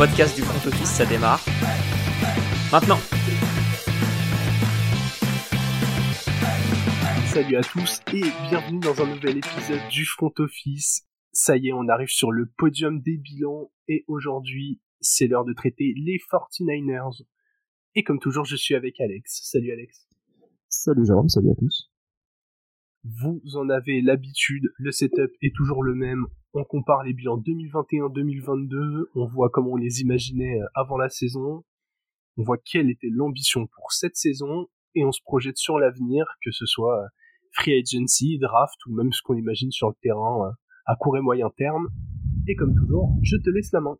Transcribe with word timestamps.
podcast 0.00 0.34
du 0.34 0.40
front 0.40 0.66
office, 0.66 0.88
ça 0.88 1.04
démarre. 1.04 1.44
Maintenant. 2.72 2.96
Salut 7.26 7.56
à 7.56 7.60
tous 7.60 8.00
et 8.14 8.22
bienvenue 8.48 8.80
dans 8.80 8.98
un 9.02 9.14
nouvel 9.14 9.36
épisode 9.36 9.86
du 9.90 10.06
front 10.06 10.32
office. 10.38 11.06
Ça 11.32 11.58
y 11.58 11.68
est, 11.68 11.74
on 11.74 11.86
arrive 11.88 12.08
sur 12.08 12.32
le 12.32 12.46
podium 12.46 13.02
des 13.02 13.18
bilans 13.18 13.70
et 13.88 14.06
aujourd'hui, 14.08 14.80
c'est 15.02 15.26
l'heure 15.26 15.44
de 15.44 15.52
traiter 15.52 15.92
les 15.98 16.16
49ers. 16.16 17.26
Et 17.94 18.02
comme 18.02 18.20
toujours, 18.20 18.46
je 18.46 18.56
suis 18.56 18.74
avec 18.74 18.98
Alex. 19.02 19.40
Salut 19.42 19.70
Alex. 19.70 20.08
Salut 20.70 21.04
Jérôme, 21.04 21.28
salut 21.28 21.50
à 21.50 21.54
tous. 21.56 21.92
Vous 23.04 23.42
en 23.54 23.68
avez 23.68 24.00
l'habitude, 24.00 24.72
le 24.78 24.92
setup 24.92 25.30
est 25.42 25.54
toujours 25.54 25.82
le 25.82 25.94
même. 25.94 26.24
On 26.52 26.64
compare 26.64 27.04
les 27.04 27.12
bilans 27.12 27.38
2021-2022, 27.38 29.04
on 29.14 29.26
voit 29.26 29.50
comment 29.50 29.72
on 29.72 29.76
les 29.76 30.00
imaginait 30.00 30.60
euh, 30.60 30.66
avant 30.74 30.96
la 30.96 31.08
saison, 31.08 31.64
on 32.36 32.42
voit 32.42 32.58
quelle 32.58 32.90
était 32.90 33.10
l'ambition 33.10 33.66
pour 33.66 33.92
cette 33.92 34.16
saison, 34.16 34.66
et 34.94 35.04
on 35.04 35.12
se 35.12 35.22
projette 35.22 35.56
sur 35.56 35.78
l'avenir, 35.78 36.26
que 36.44 36.50
ce 36.50 36.66
soit 36.66 37.04
euh, 37.04 37.06
free 37.52 37.78
agency, 37.78 38.38
draft, 38.38 38.78
ou 38.86 38.94
même 38.94 39.12
ce 39.12 39.22
qu'on 39.22 39.36
imagine 39.36 39.70
sur 39.70 39.88
le 39.88 39.94
terrain 40.02 40.48
euh, 40.48 40.52
à 40.86 40.96
court 40.96 41.16
et 41.16 41.20
moyen 41.20 41.50
terme. 41.56 41.88
Et 42.48 42.56
comme 42.56 42.74
toujours, 42.74 43.16
je 43.22 43.36
te 43.36 43.50
laisse 43.50 43.70
la 43.72 43.80
main. 43.80 43.96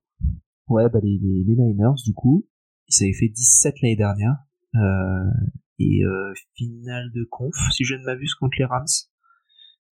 Ouais, 0.69 0.89
bah 0.89 1.01
les, 1.03 1.19
Niners, 1.19 2.03
du 2.05 2.15
coup, 2.15 2.47
ils 2.89 3.05
avaient 3.05 3.13
fait 3.13 3.29
17 3.29 3.75
l'année 3.83 3.97
dernière. 3.97 4.37
Euh, 4.75 5.31
et 5.79 6.05
euh, 6.05 6.33
finale 6.55 7.11
de 7.13 7.25
conf, 7.25 7.55
si 7.73 7.85
je 7.85 7.95
ne 7.95 8.05
m'abuse, 8.05 8.35
contre 8.35 8.57
les 8.59 8.65
Rams. 8.65 8.87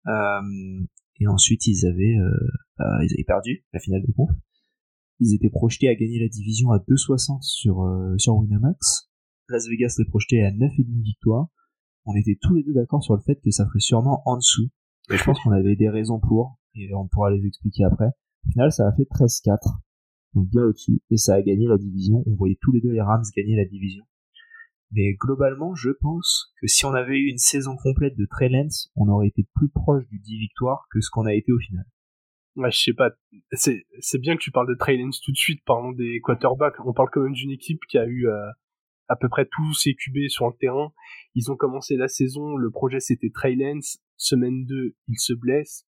Euh, 0.07 0.85
et 1.21 1.27
ensuite, 1.27 1.67
ils 1.67 1.87
avaient, 1.87 2.17
euh, 2.17 2.49
euh, 2.81 3.05
ils 3.05 3.15
avaient 3.15 3.25
perdu 3.27 3.65
la 3.73 3.81
finale 3.81 4.03
de 4.07 4.13
conf. 4.13 4.31
Ils 5.19 5.35
étaient 5.35 5.51
projetés 5.51 5.89
à 5.89 5.95
gagner 5.95 6.21
la 6.21 6.29
division 6.29 6.73
à 6.73 6.79
2,60 6.79 7.43
sur, 7.43 7.83
euh, 7.83 8.17
sur 8.19 8.37
Winamax. 8.37 9.11
Las 9.49 9.67
Vegas 9.69 9.95
les 9.99 10.05
projetait 10.05 10.43
à 10.43 10.51
9,5 10.51 11.03
victoires. 11.03 11.49
On 12.05 12.15
était 12.15 12.39
tous 12.41 12.55
les 12.55 12.63
deux 12.63 12.75
d'accord 12.75 13.03
sur 13.03 13.15
le 13.15 13.21
fait 13.21 13.41
que 13.43 13.51
ça 13.51 13.67
ferait 13.67 13.81
sûrement 13.81 14.23
en 14.27 14.37
dessous. 14.37 14.69
Et 15.11 15.17
je 15.17 15.25
pense 15.25 15.41
qu'on 15.41 15.53
avait 15.53 15.77
des 15.77 15.89
raisons 15.89 16.21
pour, 16.21 16.59
et 16.75 16.93
on 16.95 17.07
pourra 17.07 17.31
les 17.31 17.47
expliquer 17.47 17.85
après. 17.85 18.09
Au 18.47 18.51
final, 18.51 18.73
ça 18.73 18.87
a 18.87 18.93
fait 18.93 19.05
13-4. 19.05 19.81
Donc 20.35 20.49
bien 20.51 20.63
au-dessus. 20.63 21.01
Et 21.11 21.17
ça 21.17 21.35
a 21.35 21.43
gagné 21.43 21.67
la 21.67 21.79
division. 21.79 22.23
On 22.27 22.35
voyait 22.35 22.59
tous 22.61 22.73
les 22.73 22.81
deux 22.81 22.91
les 22.91 23.01
Rams 23.01 23.25
gagner 23.35 23.57
la 23.57 23.65
division. 23.65 24.05
Mais 24.93 25.15
globalement, 25.15 25.75
je 25.75 25.91
pense 25.91 26.53
que 26.61 26.67
si 26.67 26.85
on 26.87 26.95
avait 26.95 27.19
eu 27.19 27.29
une 27.29 27.39
saison 27.39 27.77
complète 27.77 28.17
de 28.17 28.27
Trey 28.27 28.49
Lance, 28.49 28.91
on 28.95 29.09
aurait 29.09 29.29
été 29.29 29.47
plus 29.55 29.69
proche 29.69 30.07
du 30.09 30.19
10 30.19 30.39
victoires 30.39 30.87
que 30.91 31.01
ce 31.01 31.11
qu'on 31.11 31.27
a 31.27 31.35
été 31.35 31.53
au 31.53 31.59
final. 31.59 31.85
Ouais, 32.55 32.71
je 32.71 32.79
sais 32.79 32.95
pas. 32.95 33.11
C'est, 33.53 33.87
c'est 33.99 34.19
bien 34.19 34.37
que 34.37 34.43
tu 34.43 34.51
parles 34.51 34.69
de 34.69 34.75
Trey 34.75 34.97
Lance 34.97 35.21
tout 35.21 35.33
de 35.33 35.37
suite. 35.37 35.63
Parlons 35.67 35.93
des 35.93 36.21
quarterbacks. 36.23 36.81
On 36.85 36.93
parle 36.93 37.11
quand 37.13 37.23
même 37.23 37.35
d'une 37.35 37.51
équipe 37.51 37.81
qui 37.89 37.99
a 37.99 38.07
eu 38.07 38.29
euh, 38.29 38.51
à 39.09 39.17
peu 39.17 39.29
près 39.29 39.47
tous 39.47 39.75
ses 39.75 39.95
QB 39.95 40.29
sur 40.29 40.47
le 40.47 40.55
terrain. 40.59 40.93
Ils 41.35 41.51
ont 41.51 41.57
commencé 41.57 41.97
la 41.97 42.09
saison. 42.09 42.57
Le 42.57 42.71
projet 42.71 43.01
c'était 43.01 43.31
Trey 43.31 43.57
Lance. 43.57 43.99
Semaine 44.17 44.65
2, 44.65 44.95
il 45.09 45.19
se 45.19 45.35
blesse. 45.35 45.85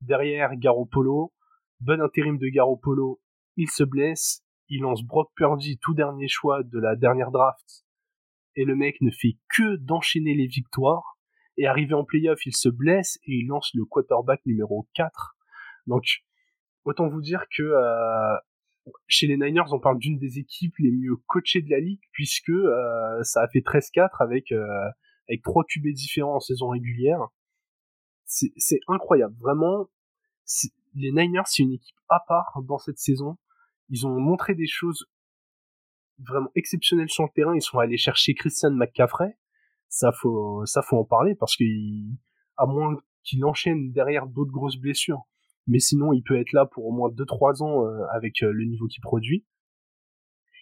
Derrière, 0.00 0.56
Garoppolo. 0.56 1.34
Bon 1.80 2.00
intérim 2.00 2.38
de 2.38 2.48
Garoppolo. 2.48 3.20
Il 3.56 3.68
se 3.68 3.84
blesse. 3.84 4.42
Il 4.68 4.80
lance 4.80 5.04
Brock 5.04 5.30
Purdy, 5.36 5.78
tout 5.78 5.94
dernier 5.94 6.28
choix 6.28 6.62
de 6.62 6.78
la 6.78 6.96
dernière 6.96 7.30
draft 7.30 7.85
et 8.56 8.64
le 8.64 8.74
mec 8.74 9.00
ne 9.00 9.10
fait 9.10 9.36
que 9.54 9.76
d'enchaîner 9.76 10.34
les 10.34 10.46
victoires. 10.46 11.18
Et 11.58 11.66
arrivé 11.66 11.94
en 11.94 12.04
playoff, 12.04 12.44
il 12.44 12.54
se 12.54 12.68
blesse 12.68 13.18
et 13.24 13.32
il 13.32 13.46
lance 13.46 13.70
le 13.74 13.84
quarterback 13.84 14.44
numéro 14.44 14.88
4. 14.94 15.36
Donc, 15.86 16.04
autant 16.84 17.08
vous 17.08 17.22
dire 17.22 17.44
que 17.56 17.62
euh, 17.62 18.36
chez 19.08 19.26
les 19.26 19.36
Niners, 19.36 19.72
on 19.72 19.80
parle 19.80 19.98
d'une 19.98 20.18
des 20.18 20.38
équipes 20.38 20.74
les 20.78 20.90
mieux 20.90 21.16
coachées 21.26 21.62
de 21.62 21.70
la 21.70 21.80
ligue, 21.80 22.02
puisque 22.12 22.50
euh, 22.50 23.22
ça 23.22 23.42
a 23.42 23.48
fait 23.48 23.60
13-4 23.60 24.22
avec, 24.22 24.52
euh, 24.52 24.66
avec 25.28 25.42
trois 25.42 25.64
QB 25.64 25.88
différents 25.94 26.36
en 26.36 26.40
saison 26.40 26.68
régulière. 26.68 27.20
C'est 28.24 28.80
incroyable, 28.88 29.36
vraiment. 29.40 29.88
Les 30.94 31.12
Niners, 31.12 31.42
c'est 31.46 31.62
une 31.62 31.74
équipe 31.74 31.96
à 32.08 32.20
part 32.26 32.60
dans 32.64 32.78
cette 32.78 32.98
saison. 32.98 33.36
Ils 33.88 34.06
ont 34.06 34.18
montré 34.18 34.54
des 34.54 34.66
choses 34.66 35.06
vraiment 36.18 36.50
exceptionnels 36.54 37.10
sur 37.10 37.24
le 37.24 37.30
terrain. 37.34 37.54
Ils 37.54 37.62
sont 37.62 37.78
allés 37.78 37.96
chercher 37.96 38.34
Christian 38.34 38.70
McCaffrey. 38.72 39.36
Ça 39.88 40.12
faut, 40.12 40.64
ça 40.66 40.82
faut 40.82 40.98
en 40.98 41.04
parler 41.04 41.34
parce 41.34 41.56
qu'il, 41.56 42.16
à 42.56 42.66
moins 42.66 42.96
qu'il 43.22 43.44
enchaîne 43.44 43.92
derrière 43.92 44.26
d'autres 44.26 44.52
grosses 44.52 44.78
blessures. 44.78 45.22
Mais 45.66 45.80
sinon, 45.80 46.12
il 46.12 46.22
peut 46.22 46.38
être 46.38 46.52
là 46.52 46.66
pour 46.66 46.86
au 46.86 46.92
moins 46.92 47.10
2-3 47.10 47.62
ans 47.62 47.84
euh, 47.84 48.04
avec 48.14 48.42
euh, 48.42 48.52
le 48.52 48.64
niveau 48.64 48.86
qu'il 48.86 49.00
produit. 49.00 49.44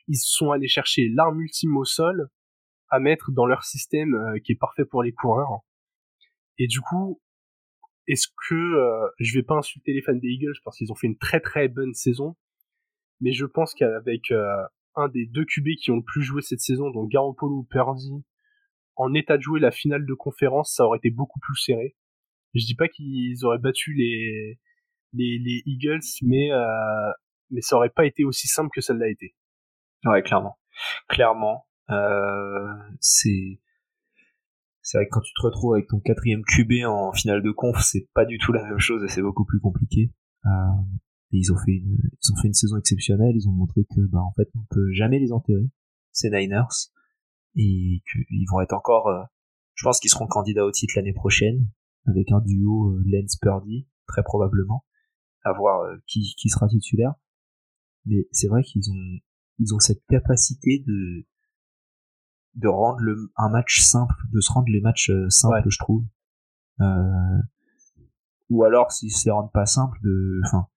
Ils 0.09 0.16
sont 0.16 0.50
allés 0.50 0.69
chercher 0.69 1.09
l'arme 1.09 1.41
ultime 1.41 1.76
au 1.76 1.84
sol 1.84 2.28
à 2.91 3.00
mettre 3.00 3.31
dans 3.32 3.47
leur 3.47 3.64
système 3.64 4.14
euh, 4.14 4.38
qui 4.38 4.53
est 4.53 4.59
parfait 4.59 4.84
pour 4.84 5.03
les 5.03 5.12
coureurs. 5.12 5.60
Et 6.59 6.66
du 6.66 6.81
coup, 6.81 7.20
est-ce 8.06 8.28
que 8.48 9.10
je 9.19 9.34
vais 9.34 9.43
pas 9.43 9.56
insulter 9.56 9.93
les 9.93 10.03
fans 10.03 10.14
des 10.14 10.28
Eagles 10.28 10.56
parce 10.62 10.76
qu'ils 10.76 10.93
ont 10.93 10.94
fait 10.94 11.06
une 11.06 11.16
très 11.16 11.41
très 11.41 11.69
bonne 11.69 11.94
saison, 11.94 12.37
mais 13.20 13.32
je 13.32 13.47
pense 13.47 13.75
qu'avec 13.75 14.31
un 14.97 15.09
des 15.09 15.27
deux 15.27 15.44
QB 15.44 15.77
qui 15.81 15.91
ont 15.91 15.97
le 15.97 16.03
plus 16.03 16.22
joué 16.22 16.43
cette 16.43 16.60
saison, 16.60 16.91
donc 16.91 17.10
Garoppolo 17.10 17.59
ou 17.59 17.65
Purdy, 17.65 18.25
en 18.97 19.12
état 19.15 19.37
de 19.37 19.43
jouer 19.43 19.60
la 19.60 19.71
finale 19.71 20.06
de 20.06 20.15
conférence, 20.15 20.75
ça 20.75 20.84
aurait 20.84 20.99
été 20.99 21.10
beaucoup 21.10 21.41
plus 21.41 21.56
serré. 21.56 21.97
Je 22.55 22.65
dis 22.65 22.77
pas 22.77 22.88
qu'ils 22.88 23.44
auraient 23.44 23.59
battu 23.59 23.94
les, 23.94 24.60
les, 25.12 25.38
les 25.38 25.62
Eagles, 25.66 26.05
mais, 26.22 26.53
euh, 26.53 27.12
mais 27.50 27.60
ça 27.60 27.77
aurait 27.77 27.91
pas 27.91 28.06
été 28.06 28.25
aussi 28.25 28.47
simple 28.47 28.71
que 28.72 28.81
ça 28.81 28.94
l'a 28.94 29.09
été. 29.09 29.34
Ouais, 30.05 30.22
clairement. 30.22 30.56
Clairement, 31.09 31.66
euh, 31.91 32.72
c'est, 33.00 33.61
c'est 34.82 34.99
vrai 34.99 35.06
que 35.06 35.11
quand 35.11 35.21
tu 35.21 35.32
te 35.34 35.43
retrouves 35.43 35.75
avec 35.75 35.88
ton 35.88 35.99
quatrième 36.00 36.43
QB 36.44 36.84
en 36.87 37.12
finale 37.12 37.43
de 37.43 37.50
conf, 37.50 37.81
c'est 37.81 38.09
pas 38.15 38.25
du 38.25 38.38
tout 38.38 38.53
la 38.53 38.62
même 38.62 38.78
chose 38.78 39.03
et 39.03 39.09
c'est 39.09 39.22
beaucoup 39.22 39.44
plus 39.44 39.61
compliqué. 39.61 40.12
Euh, 40.47 40.50
ils 41.39 41.53
ont 41.53 41.59
fait 41.59 41.72
une, 41.72 41.99
ils 42.00 42.33
ont 42.33 42.37
fait 42.41 42.49
une 42.49 42.55
saison 42.55 42.77
exceptionnelle. 42.77 43.34
Ils 43.37 43.49
ont 43.49 43.53
montré 43.53 43.84
que, 43.84 44.00
bah, 44.09 44.21
en 44.21 44.33
fait, 44.33 44.49
on 44.55 44.65
peut 44.71 44.93
jamais 44.93 45.19
les 45.19 45.33
enterrer, 45.33 45.71
ces 46.12 46.31
Niners, 46.31 46.91
et 47.56 48.03
qu'ils 48.12 48.47
vont 48.50 48.61
être 48.61 48.72
encore, 48.72 49.09
euh, 49.09 49.22
je 49.75 49.84
pense 49.84 50.00
qu'ils 50.00 50.11
seront 50.11 50.27
candidats 50.27 50.65
au 50.65 50.71
titre 50.71 50.94
l'année 50.97 51.12
prochaine, 51.12 51.67
avec 52.06 52.31
un 52.33 52.41
duo 52.41 52.93
euh, 52.93 53.03
Lens 53.06 53.37
Purdy, 53.37 53.89
très 54.06 54.23
probablement, 54.23 54.84
à 55.44 55.53
voir 55.53 55.83
euh, 55.83 55.97
qui, 56.06 56.34
qui 56.37 56.49
sera 56.49 56.69
titulaire. 56.69 57.15
Mais 58.06 58.28
c'est 58.33 58.49
vrai 58.49 58.62
qu'ils 58.62 58.91
ont, 58.91 59.21
ils 59.59 59.75
ont 59.75 59.78
cette 59.78 60.05
capacité 60.06 60.84
de, 60.87 61.27
de 62.55 62.69
rendre 62.69 63.00
le, 63.00 63.33
un 63.37 63.49
match 63.49 63.81
simple, 63.81 64.15
de 64.33 64.41
se 64.41 64.53
rendre 64.53 64.69
les 64.69 64.81
matchs 64.81 65.11
euh, 65.11 65.28
simples, 65.31 65.69
je 65.69 65.78
trouve. 65.78 66.05
Euh, 66.81 67.41
ou 68.50 68.65
alors, 68.65 68.93
si 68.93 69.11
c'est 69.11 69.31
rendre 69.31 69.50
pas 69.50 69.67
simple, 69.67 69.99
de, 70.03 70.41
enfin, 70.44 70.69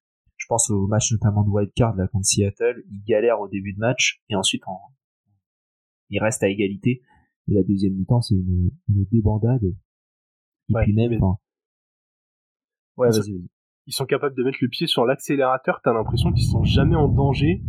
pense 0.47 0.69
au 0.69 0.87
match 0.87 1.11
notamment 1.11 1.43
de 1.43 1.49
wildcard 1.49 1.95
là 1.95 2.07
contre 2.07 2.25
Seattle, 2.25 2.83
il 2.89 3.03
galère 3.03 3.39
au 3.39 3.47
début 3.47 3.73
de 3.73 3.79
match 3.79 4.21
et 4.29 4.35
ensuite 4.35 4.63
en... 4.67 4.79
il 6.09 6.19
reste 6.19 6.43
à 6.43 6.49
égalité. 6.49 7.01
Et 7.49 7.53
la 7.53 7.63
deuxième 7.63 7.93
mi-temps, 7.93 8.21
c'est 8.21 8.35
une, 8.35 8.71
une 8.89 9.05
débandade. 9.11 9.63
Et 9.63 10.73
puis 10.81 10.93
même, 10.93 11.13
enfin... 11.21 11.39
Ouais. 12.97 13.09
Ils 13.85 13.93
sont 13.93 14.05
capables 14.05 14.35
de 14.35 14.43
mettre 14.43 14.57
le 14.61 14.67
pied 14.67 14.85
sur 14.85 15.05
l'accélérateur, 15.05 15.79
t'as 15.81 15.93
l'impression 15.93 16.33
qu'ils 16.33 16.47
sont 16.47 16.63
jamais 16.63 16.95
en 16.95 17.07
danger 17.07 17.63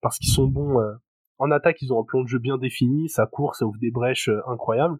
parce 0.00 0.18
qu'ils 0.18 0.30
sont 0.30 0.46
bons 0.46 0.80
euh, 0.80 0.94
en 1.38 1.50
attaque, 1.50 1.82
ils 1.82 1.92
ont 1.92 2.00
un 2.00 2.04
plan 2.04 2.22
de 2.22 2.28
jeu 2.28 2.38
bien 2.38 2.58
défini, 2.58 3.08
ça 3.08 3.26
court, 3.26 3.54
ça 3.54 3.66
ouvre 3.66 3.78
des 3.78 3.90
brèches 3.90 4.28
euh, 4.28 4.40
incroyables. 4.48 4.98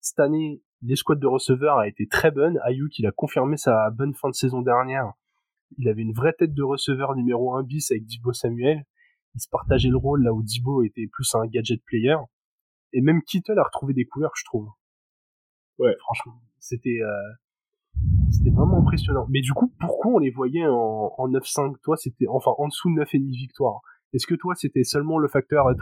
Cette 0.00 0.20
année, 0.20 0.62
l'escouade 0.82 1.20
de 1.20 1.26
receveurs 1.26 1.78
a 1.78 1.88
été 1.88 2.06
très 2.06 2.30
bonne. 2.30 2.58
Ayuk, 2.64 2.98
il 2.98 3.06
a 3.06 3.12
confirmé 3.12 3.56
sa 3.56 3.90
bonne 3.90 4.14
fin 4.14 4.28
de 4.28 4.34
saison 4.34 4.60
dernière 4.60 5.12
il 5.78 5.88
avait 5.88 6.02
une 6.02 6.12
vraie 6.12 6.32
tête 6.32 6.54
de 6.54 6.62
receveur 6.62 7.14
numéro 7.14 7.54
1 7.54 7.62
bis 7.62 7.90
avec 7.90 8.04
Dibo 8.06 8.32
Samuel. 8.32 8.84
Il 9.34 9.40
se 9.40 9.48
partageait 9.48 9.88
le 9.88 9.96
rôle 9.96 10.22
là 10.22 10.32
où 10.32 10.42
Dibo 10.42 10.82
était 10.82 11.06
plus 11.06 11.34
un 11.34 11.46
gadget 11.46 11.82
player. 11.84 12.16
Et 12.92 13.00
même 13.00 13.22
Kittle 13.22 13.58
a 13.58 13.64
retrouvé 13.64 13.92
des 13.94 14.04
couleurs, 14.04 14.32
je 14.36 14.44
trouve. 14.44 14.68
Ouais. 15.78 15.94
Franchement, 16.00 16.40
c'était 16.60 17.00
euh, 17.02 17.32
c'était 18.30 18.50
vraiment 18.50 18.78
impressionnant. 18.78 19.26
Mais 19.28 19.40
du 19.40 19.52
coup, 19.52 19.72
pourquoi 19.80 20.12
on 20.12 20.18
les 20.18 20.30
voyait 20.30 20.66
en, 20.66 21.12
en 21.16 21.28
9-5 21.28 21.76
Toi, 21.82 21.96
c'était 21.96 22.26
enfin 22.28 22.52
en 22.58 22.68
dessous 22.68 22.88
de 22.94 23.00
9,5 23.00 23.30
victoires. 23.30 23.80
Est-ce 24.12 24.26
que 24.26 24.34
toi, 24.34 24.54
c'était 24.54 24.84
seulement 24.84 25.18
le 25.18 25.26
facteur 25.26 25.66
euh, 25.66 25.74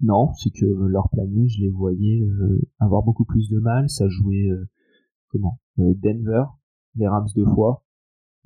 Non, 0.00 0.32
c'est 0.34 0.50
que 0.50 0.66
leur 0.66 1.08
planning, 1.10 1.48
je 1.48 1.62
les 1.62 1.70
voyais 1.70 2.20
euh, 2.20 2.60
avoir 2.78 3.02
beaucoup 3.02 3.24
plus 3.24 3.48
de 3.48 3.58
mal. 3.58 3.88
Ça 3.88 4.06
jouait 4.08 4.48
euh, 4.50 4.68
comment? 5.28 5.58
Euh, 5.78 5.94
Denver, 5.96 6.44
les 6.96 7.08
Rams 7.08 7.28
deux 7.34 7.46
fois, 7.46 7.82
euh, 7.82 7.89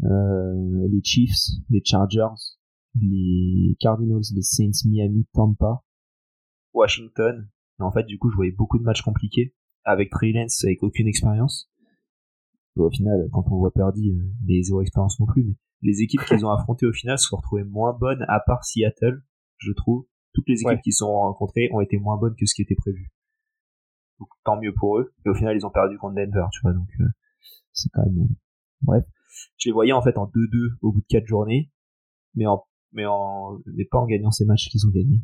les 0.01 1.01
Chiefs, 1.03 1.39
les 1.71 1.83
Chargers, 1.85 2.35
les 3.01 3.77
Cardinals, 3.81 4.23
les 4.35 4.43
Saints, 4.43 4.87
Miami, 4.87 5.27
Tampa, 5.33 5.83
Washington. 6.73 7.49
Et 7.81 7.83
en 7.83 7.91
fait, 7.91 8.05
du 8.05 8.19
coup, 8.19 8.31
je 8.31 8.37
voyais 8.37 8.53
beaucoup 8.53 8.79
de 8.79 8.85
matchs 8.85 9.03
compliqués 9.03 9.55
avec 9.85 10.11
Trey 10.11 10.33
Lance, 10.33 10.65
avec 10.65 10.83
aucune 10.83 11.07
expérience. 11.07 11.71
au 12.77 12.91
final, 12.91 13.29
quand 13.33 13.45
on 13.51 13.59
voit 13.59 13.73
Purdy, 13.73 14.11
euh, 14.11 14.33
les 14.47 14.63
zéro 14.63 14.81
expérience 14.83 15.19
non 15.21 15.27
plus, 15.27 15.45
mais 15.45 15.55
les 15.83 16.03
équipes 16.03 16.23
qu'ils 16.23 16.45
ont 16.45 16.51
affrontées 16.53 16.87
au 16.87 16.93
final 16.93 17.19
se 17.19 17.29
sont 17.29 17.37
retrouvées 17.37 17.65
moins 17.65 17.93
bonnes, 17.93 18.25
à 18.29 18.41
part 18.41 18.65
Seattle, 18.65 19.23
je 19.59 19.73
trouve. 19.73 20.07
Toutes 20.33 20.49
les 20.49 20.63
équipes 20.63 20.83
qui 20.83 20.91
se 20.91 20.99
sont 20.99 21.13
rencontrées 21.13 21.69
ont 21.73 21.81
été 21.81 21.97
moins 21.97 22.17
bonnes 22.17 22.35
que 22.35 22.47
ce 22.47 22.55
qui 22.55 22.63
était 22.63 22.75
prévu. 22.75 23.13
Donc 24.19 24.29
tant 24.45 24.61
mieux 24.61 24.75
pour 24.75 24.99
eux. 24.99 25.15
Et 25.25 25.29
au 25.29 25.35
final, 25.35 25.57
ils 25.57 25.65
ont 25.65 25.71
perdu 25.71 25.97
contre 25.97 26.17
Denver, 26.17 26.47
tu 26.51 26.61
vois. 26.63 26.73
Donc 26.73 26.89
euh, 27.01 27.05
c'est 27.73 27.89
quand 27.91 28.03
même. 28.05 28.29
Bref, 28.83 29.05
je 29.59 29.69
les 29.69 29.73
voyais 29.73 29.93
en 29.93 30.03
fait 30.03 30.17
en 30.19 30.27
2-2 30.27 30.77
au 30.83 30.93
bout 30.93 31.01
de 31.01 31.07
4 31.09 31.27
journées, 31.27 31.71
mais 32.35 32.47
en 32.47 32.65
mais 32.93 33.07
en 33.07 33.59
mais 33.67 33.85
pas 33.85 33.99
en 33.99 34.07
gagnant 34.07 34.31
ces 34.31 34.45
matchs 34.45 34.69
qu'ils 34.69 34.87
ont 34.87 34.91
gagnés. 34.91 35.21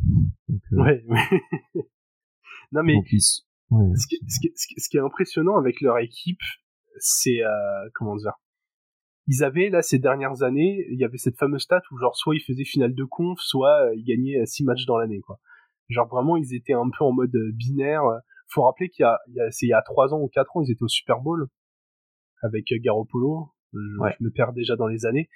Donc, 0.49 0.61
euh, 0.73 0.83
ouais, 0.83 1.05
non 2.73 2.83
mais 2.83 2.97
ce, 3.05 3.09
qui, 3.09 3.21
ce, 3.21 4.41
qui, 4.41 4.53
ce, 4.57 4.89
qui, 4.89 4.97
est 4.97 5.01
impressionnant 5.01 5.57
avec 5.57 5.81
leur 5.81 5.99
équipe, 5.99 6.43
c'est 6.99 7.43
euh, 7.43 7.89
comment 7.95 8.17
dire 8.17 8.35
ils 9.27 9.45
avaient 9.45 9.71
là 9.71 9.81
ces 9.81 10.01
dernières 10.01 10.43
années, 10.43 10.85
il 10.91 10.99
y 10.99 11.05
avait 11.05 11.19
cette 11.19 11.37
fameuse 11.37 11.62
stat 11.62 11.83
où 11.93 11.99
genre 11.99 12.17
soit 12.17 12.35
ils 12.35 12.41
faisaient 12.41 12.65
finale 12.65 12.95
de 12.95 13.05
conf, 13.05 13.39
soit 13.41 13.87
euh, 13.87 13.95
ils 13.95 14.05
gagnaient 14.05 14.45
6 14.45 14.65
matchs 14.65 14.87
dans 14.87 14.99
l'année 14.99 15.21
quoi. 15.21 15.39
Genre 15.89 16.09
vraiment 16.09 16.37
ils 16.37 16.55
étaient 16.55 16.73
un 16.73 16.91
peu 16.91 17.05
en 17.05 17.12
mode 17.12 17.37
binaire. 17.55 18.03
Faut 18.49 18.62
rappeler 18.62 18.89
qu'il 18.89 19.05
y 19.05 19.07
a 19.07 19.19
il 19.29 19.35
y 19.35 19.41
a, 19.41 19.51
c'est 19.53 19.67
il 19.67 19.69
y 19.69 19.75
a 19.75 19.83
3 19.83 20.15
ans 20.15 20.21
ou 20.21 20.29
4 20.29 20.57
ans, 20.57 20.62
ils 20.62 20.73
étaient 20.73 20.83
au 20.83 20.89
Super 20.89 21.21
Bowl 21.21 21.47
avec 22.43 22.65
Garoppolo. 22.83 23.51
Je, 23.72 23.78
je 23.78 24.25
me 24.25 24.31
perds 24.31 24.52
déjà 24.52 24.76
dans 24.76 24.87
les 24.87 25.06
années 25.06 25.28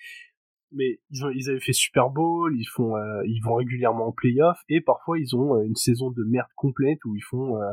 mais 0.74 1.00
ils 1.10 1.24
ont 1.24 1.30
ils 1.30 1.48
avaient 1.50 1.60
fait 1.60 1.72
Super 1.72 2.10
Bowl, 2.10 2.54
ils 2.56 2.66
font 2.66 2.96
euh, 2.96 3.22
ils 3.26 3.40
vont 3.40 3.54
régulièrement 3.54 4.08
en 4.08 4.12
playoff 4.12 4.58
et 4.68 4.80
parfois 4.80 5.18
ils 5.18 5.34
ont 5.36 5.56
euh, 5.56 5.62
une 5.62 5.76
saison 5.76 6.10
de 6.10 6.24
merde 6.24 6.48
complète 6.56 6.98
où 7.04 7.14
ils 7.16 7.22
font 7.22 7.56
euh, 7.60 7.72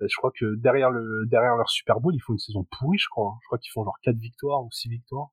bah, 0.00 0.06
je 0.08 0.16
crois 0.16 0.32
que 0.34 0.56
derrière 0.56 0.90
le 0.90 1.26
derrière 1.26 1.56
leur 1.56 1.68
Super 1.68 2.00
Bowl, 2.00 2.14
ils 2.14 2.20
font 2.20 2.32
une 2.32 2.38
saison 2.38 2.66
pourrie, 2.78 2.98
je 2.98 3.08
crois. 3.10 3.32
Hein. 3.32 3.38
Je 3.42 3.46
crois 3.46 3.58
qu'ils 3.58 3.72
font 3.72 3.84
genre 3.84 3.98
4 4.02 4.16
victoires 4.16 4.64
ou 4.64 4.70
6 4.70 4.88
victoires. 4.88 5.30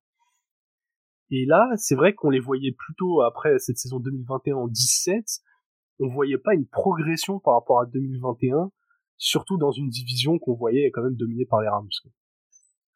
Et 1.31 1.45
là, 1.45 1.69
c'est 1.75 1.95
vrai 1.95 2.13
qu'on 2.13 2.31
les 2.31 2.39
voyait 2.39 2.71
plutôt 2.71 3.21
après 3.21 3.59
cette 3.59 3.77
saison 3.77 3.99
2021 3.99 4.55
en 4.55 4.67
17, 4.67 5.23
on 5.99 6.07
voyait 6.07 6.39
pas 6.39 6.55
une 6.55 6.65
progression 6.65 7.39
par 7.39 7.53
rapport 7.53 7.81
à 7.81 7.85
2021, 7.85 8.71
surtout 9.17 9.57
dans 9.57 9.71
une 9.71 9.89
division 9.89 10.39
qu'on 10.39 10.55
voyait 10.55 10.89
quand 10.91 11.03
même 11.03 11.15
dominée 11.15 11.45
par 11.45 11.61
les 11.61 11.67
Rams. 11.67 11.87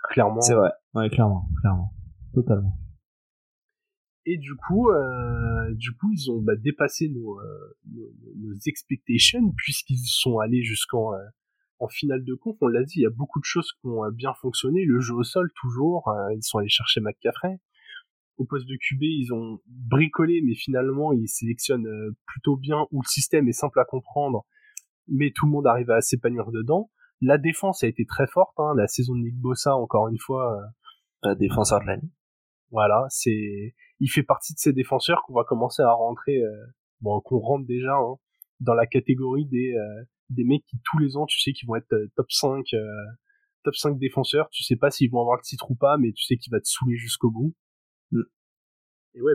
Clairement. 0.10 0.42
C'est 0.42 0.56
vrai. 0.56 0.72
Ouais, 0.94 1.10
clairement, 1.10 1.48
clairement. 1.62 1.94
Totalement 2.34 2.78
et 4.26 4.38
du 4.38 4.56
coup 4.56 4.90
euh, 4.90 5.74
du 5.74 5.92
coup 5.94 6.12
ils 6.14 6.32
ont 6.32 6.42
bah, 6.42 6.56
dépassé 6.56 7.10
nos, 7.10 7.40
euh, 7.40 7.78
nos, 7.92 8.10
nos, 8.38 8.56
expectations 8.66 9.52
puisqu'ils 9.58 10.06
sont 10.06 10.40
allés 10.40 10.64
jusqu'en 10.64 11.14
euh, 11.14 11.18
en 11.80 11.88
finale 11.88 12.24
de 12.24 12.34
conf 12.34 12.56
on 12.62 12.68
l'a 12.68 12.84
dit 12.84 13.00
il 13.00 13.04
y 13.04 13.06
a 13.06 13.12
beaucoup 13.12 13.40
de 13.40 13.46
choses 13.46 13.72
qui 13.74 13.88
ont 13.88 14.10
bien 14.12 14.34
fonctionné 14.34 14.86
le 14.86 15.02
jeu 15.02 15.14
au 15.14 15.24
sol 15.24 15.52
toujours 15.60 16.14
ils 16.34 16.44
sont 16.44 16.60
allés 16.60 16.70
chercher 16.70 17.02
McCaffrey 17.02 17.60
au 18.38 18.46
poste 18.46 18.68
de 18.68 18.76
QB 18.76 19.02
ils 19.02 19.34
ont 19.34 19.60
bricolé 19.68 20.42
mais 20.42 20.56
finalement 20.56 21.12
ils 21.12 21.28
sélectionnent 21.28 21.90
plutôt 22.26 22.56
bien 22.56 22.86
où 22.92 23.02
le 23.02 23.08
système 23.08 23.50
est 23.50 23.54
simple 23.54 23.80
à 23.80 23.86
comprendre 23.86 24.46
mais 25.08 25.32
tout 25.36 25.46
le 25.46 25.52
monde 25.52 25.68
arrive 25.68 25.92
à 25.92 26.00
s'épanouir 26.00 26.52
dedans 26.52 26.90
la 27.24 27.38
défense 27.38 27.84
a 27.84 27.88
été 27.88 28.06
très 28.06 28.28
forte 28.28 28.60
hein. 28.60 28.74
la 28.76 28.88
saison 28.88 29.16
de 29.16 29.22
Nick 29.22 29.36
Bossa 29.36 29.76
encore 29.76 30.08
une 30.08 30.20
fois 30.20 30.62
défenseur 31.40 31.80
de 31.82 31.86
l'année 31.86 32.12
voilà, 32.74 33.06
c'est 33.10 33.76
il 34.00 34.08
fait 34.08 34.24
partie 34.24 34.54
de 34.54 34.60
ces 34.60 34.74
défenseurs 34.74 35.22
qu'on 35.26 35.36
va 35.36 35.44
commencer 35.44 35.84
à 35.84 35.92
rentrer 35.92 36.42
euh, 36.42 36.66
bon 37.02 37.22
qu'on 37.22 37.38
rentre 37.38 37.68
déjà 37.68 37.94
hein, 37.94 38.16
dans 38.60 38.74
la 38.74 38.88
catégorie 38.88 39.46
des 39.46 39.76
euh, 39.76 40.04
des 40.32 40.44
mecs 40.44 40.66
qui 40.66 40.80
tous 40.84 40.98
les 40.98 41.16
ans, 41.16 41.28
tu 41.28 41.40
sais 41.40 41.54
qu'ils 41.54 41.68
vont 41.68 41.76
être 41.76 41.94
euh, 41.94 42.12
top 42.16 42.32
5 42.32 42.66
top 43.64 43.76
5 43.76 44.00
défenseurs, 44.00 44.50
tu 44.50 44.64
sais 44.64 44.76
pas 44.76 44.90
s'ils 44.90 45.12
vont 45.12 45.22
avoir 45.22 45.38
le 45.38 45.44
titre 45.44 45.70
ou 45.70 45.76
pas, 45.76 45.98
mais 45.98 46.12
tu 46.14 46.24
sais 46.24 46.36
qu'il 46.36 46.52
va 46.52 46.60
te 46.60 46.68
saouler 46.68 46.98
jusqu'au 46.98 47.30
bout. 47.30 47.54
Mm. 48.12 48.24
Et 49.14 49.22
ouais, 49.22 49.34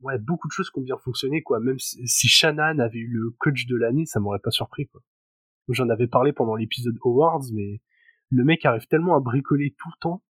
ouais, 0.00 0.18
beaucoup 0.18 0.46
de 0.46 0.52
choses 0.52 0.70
qui 0.70 0.78
ont 0.78 0.82
bien 0.82 0.96
fonctionné, 0.98 1.42
quoi. 1.42 1.58
Même 1.58 1.78
si, 1.80 2.06
si 2.06 2.28
Shannon 2.28 2.78
avait 2.78 3.00
eu 3.00 3.08
le 3.08 3.30
coach 3.38 3.66
de 3.66 3.76
l'année, 3.76 4.06
ça 4.06 4.20
m'aurait 4.20 4.38
pas 4.38 4.52
surpris, 4.52 4.86
quoi. 4.86 5.02
J'en 5.68 5.88
avais 5.88 6.06
parlé 6.06 6.32
pendant 6.32 6.54
l'épisode 6.54 6.96
Awards, 7.04 7.44
mais 7.52 7.80
le 8.30 8.44
mec 8.44 8.64
arrive 8.64 8.86
tellement 8.86 9.16
à 9.16 9.20
bricoler 9.20 9.74
tout 9.78 9.88
le 9.88 10.00
temps 10.00 10.22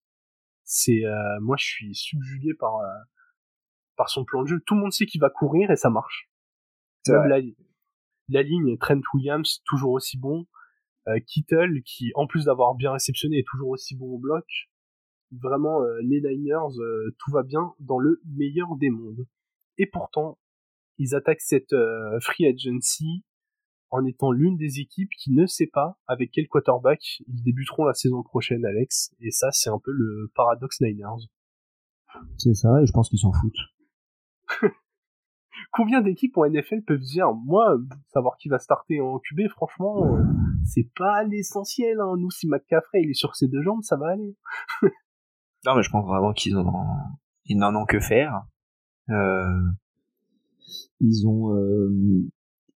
c'est 0.67 1.05
euh, 1.05 1.41
moi 1.41 1.57
je 1.59 1.65
suis 1.65 1.95
subjugué 1.95 2.53
par 2.53 2.81
euh, 2.81 2.99
par 3.97 4.11
son 4.11 4.25
plan 4.25 4.43
de 4.43 4.49
jeu. 4.49 4.61
Tout 4.67 4.75
le 4.75 4.81
monde 4.81 4.93
sait 4.93 5.07
qu'il 5.07 5.21
va 5.21 5.31
courir 5.31 5.71
et 5.71 5.77
ça 5.77 5.89
marche. 5.89 6.29
Même 7.09 7.29
la, 7.29 7.39
la, 8.29 8.43
ligne 8.43 8.77
Trent 8.79 9.01
Williams 9.15 9.63
toujours 9.65 9.93
aussi 9.93 10.19
bon. 10.19 10.47
Euh, 11.07 11.21
Kittle 11.25 11.83
qui 11.85 12.11
en 12.17 12.27
plus 12.27 12.47
d'avoir 12.47 12.75
bien 12.75 12.91
réceptionné 12.93 13.39
est 13.39 13.47
toujours 13.49 13.71
aussi 13.71 13.95
bon 13.95 14.07
au 14.07 14.19
bloc. 14.19 14.45
Vraiment 15.31 15.81
les 16.03 16.21
Niners 16.21 17.13
tout 17.19 17.31
va 17.31 17.43
bien 17.43 17.75
dans 17.81 17.99
le 17.99 18.21
meilleur 18.25 18.77
des 18.77 18.91
mondes. 18.91 19.27
Et 19.79 19.87
pourtant 19.87 20.39
ils 20.99 21.15
attaquent 21.15 21.41
cette 21.41 21.75
free 22.21 22.47
agency 22.47 23.25
en 23.91 24.05
étant 24.05 24.33
l'une 24.33 24.57
des 24.57 24.81
équipes 24.81 25.11
qui 25.19 25.33
ne 25.33 25.47
sait 25.47 25.69
pas 25.73 25.99
avec 26.07 26.31
quel 26.33 26.49
quarterback 26.49 27.21
ils 27.27 27.43
débuteront 27.43 27.85
la 27.85 27.95
saison 27.95 28.23
prochaine, 28.23 28.65
Alex. 28.65 29.15
Et 29.21 29.31
ça, 29.31 29.49
c'est 29.53 29.71
un 29.71 29.79
peu 29.79 29.93
le 29.93 30.31
paradoxe 30.35 30.81
Niners. 30.81 31.29
C'est 32.39 32.55
ça, 32.55 32.81
et 32.83 32.87
je 32.87 32.93
pense 32.93 33.09
qu'ils 33.09 33.19
s'en 33.19 33.33
foutent. 33.33 33.53
Combien 35.73 36.01
d'équipes 36.01 36.37
en 36.37 36.49
NFL 36.49 36.83
peuvent 36.83 37.01
dire, 37.01 37.33
moi, 37.33 37.77
savoir 38.13 38.37
qui 38.37 38.49
va 38.49 38.59
starter 38.59 39.01
en 39.01 39.19
QB, 39.19 39.49
franchement, 39.51 40.19
c'est 40.65 40.91
pas 40.97 41.25
l'essentiel. 41.25 41.99
Hein. 42.01 42.15
Nous, 42.19 42.31
si 42.31 42.47
McCaffrey 42.47 43.03
il 43.03 43.11
est 43.11 43.15
sur 43.15 43.35
ses 43.37 43.49
deux 43.49 43.63
jambes, 43.63 43.83
ça 43.83 43.97
va 43.97 44.11
aller. 44.11 44.37
non, 45.65 45.75
mais 45.77 45.83
je 45.83 45.91
pense 45.91 46.07
vraiment 46.07 46.33
qu'ils 46.33 46.57
en 46.57 46.67
ont... 46.67 46.87
ils 47.45 47.59
n'en 47.59 47.75
ont 47.75 47.87
que 47.87 48.01
faire. 48.01 48.47
Euh... 49.11 49.63
Ils 51.01 51.27
ont 51.27 51.55
euh, 51.55 51.91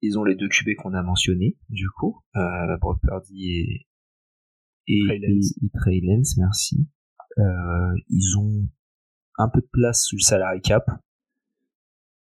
ils 0.02 0.19
ont 0.19 0.25
les 0.25 0.35
deux 0.35 0.49
QB 0.49 0.76
qu'on 0.76 0.94
a 0.94 1.02
mentionnés, 1.02 1.56
du 1.69 1.88
coup, 1.91 2.23
euh, 2.37 2.76
Brock 2.79 3.00
Purdy 3.02 3.50
et, 3.50 3.87
et, 4.88 5.70
Trey 5.75 6.00
Lance, 6.02 6.37
merci. 6.37 6.88
Euh, 7.38 7.94
ils 8.08 8.37
ont 8.38 8.69
un 9.38 9.49
peu 9.49 9.61
de 9.61 9.69
place 9.73 10.05
sur 10.05 10.17
le 10.17 10.23
salary 10.23 10.61
cap. 10.61 10.85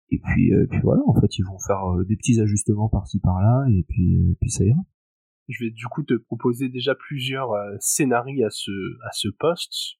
Et 0.09 0.19
puis, 0.19 0.53
euh, 0.53 0.65
puis 0.69 0.79
voilà, 0.81 1.01
en 1.05 1.19
fait, 1.19 1.37
ils 1.37 1.43
vont 1.43 1.59
faire 1.59 1.83
euh, 1.93 2.05
des 2.05 2.15
petits 2.15 2.39
ajustements 2.39 2.89
par-ci 2.89 3.19
par-là, 3.19 3.65
et 3.69 3.83
puis, 3.83 4.15
euh, 4.15 4.37
puis 4.39 4.49
ça 4.49 4.63
ira. 4.63 4.79
Je 5.49 5.65
vais 5.65 5.71
du 5.71 5.85
coup 5.87 6.03
te 6.03 6.13
proposer 6.13 6.69
déjà 6.69 6.93
plusieurs 6.95 7.51
scénarios 7.79 8.45
à 8.45 8.49
ce 8.49 8.71
à 9.05 9.11
ce 9.13 9.29
poste, 9.29 9.95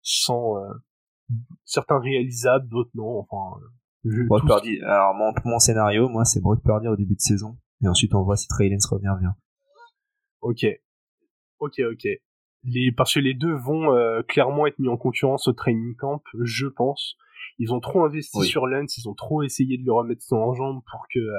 sans 0.00 0.54
certains 1.64 1.98
réalisables, 1.98 2.68
d'autres 2.68 2.92
non. 2.94 3.18
Enfin, 3.18 3.60
Brock 4.26 4.46
Purdy. 4.46 4.80
Alors 4.82 5.14
mon, 5.14 5.32
mon 5.44 5.58
scénario, 5.58 6.08
moi, 6.08 6.24
c'est 6.24 6.40
Brock 6.40 6.62
Purdy 6.62 6.88
au 6.88 6.96
début 6.96 7.14
de 7.14 7.20
saison, 7.20 7.56
et 7.82 7.88
ensuite 7.88 8.14
on 8.14 8.22
voit 8.22 8.36
si 8.36 8.48
Trey 8.48 8.68
Lance 8.68 8.86
revient 8.86 9.14
bien. 9.20 9.34
Ok, 10.40 10.64
ok, 11.58 11.80
ok. 11.92 12.08
Les 12.64 12.92
parce 12.92 13.14
que 13.14 13.20
les 13.20 13.34
deux 13.34 13.54
vont 13.54 13.94
euh, 13.94 14.22
clairement 14.22 14.66
être 14.66 14.78
mis 14.78 14.88
en 14.88 14.96
concurrence 14.96 15.48
au 15.48 15.52
training 15.52 15.94
camp, 15.96 16.22
je 16.42 16.66
pense. 16.66 17.16
Ils 17.58 17.72
ont 17.72 17.80
trop 17.80 18.04
investi 18.04 18.42
sur 18.42 18.66
Lance, 18.66 18.98
ils 18.98 19.08
ont 19.08 19.14
trop 19.14 19.42
essayé 19.42 19.78
de 19.78 19.84
le 19.84 19.92
remettre 19.92 20.24
en 20.32 20.54
jambe 20.54 20.82
pour 20.90 21.06
que. 21.12 21.20
Euh, 21.20 21.38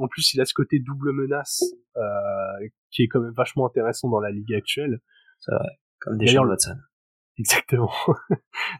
en 0.00 0.06
plus, 0.06 0.32
il 0.32 0.40
a 0.40 0.44
ce 0.44 0.54
côté 0.54 0.78
double 0.78 1.12
menace 1.12 1.64
euh, 1.96 2.68
qui 2.90 3.02
est 3.02 3.08
quand 3.08 3.20
même 3.20 3.32
vachement 3.32 3.66
intéressant 3.66 4.08
dans 4.08 4.20
la 4.20 4.30
ligue 4.30 4.54
actuelle. 4.54 5.00
C'est 5.40 5.52
vrai, 5.52 5.78
comme 6.00 6.18
des 6.18 6.38
Watson. 6.38 6.76
Exactement. 7.38 7.92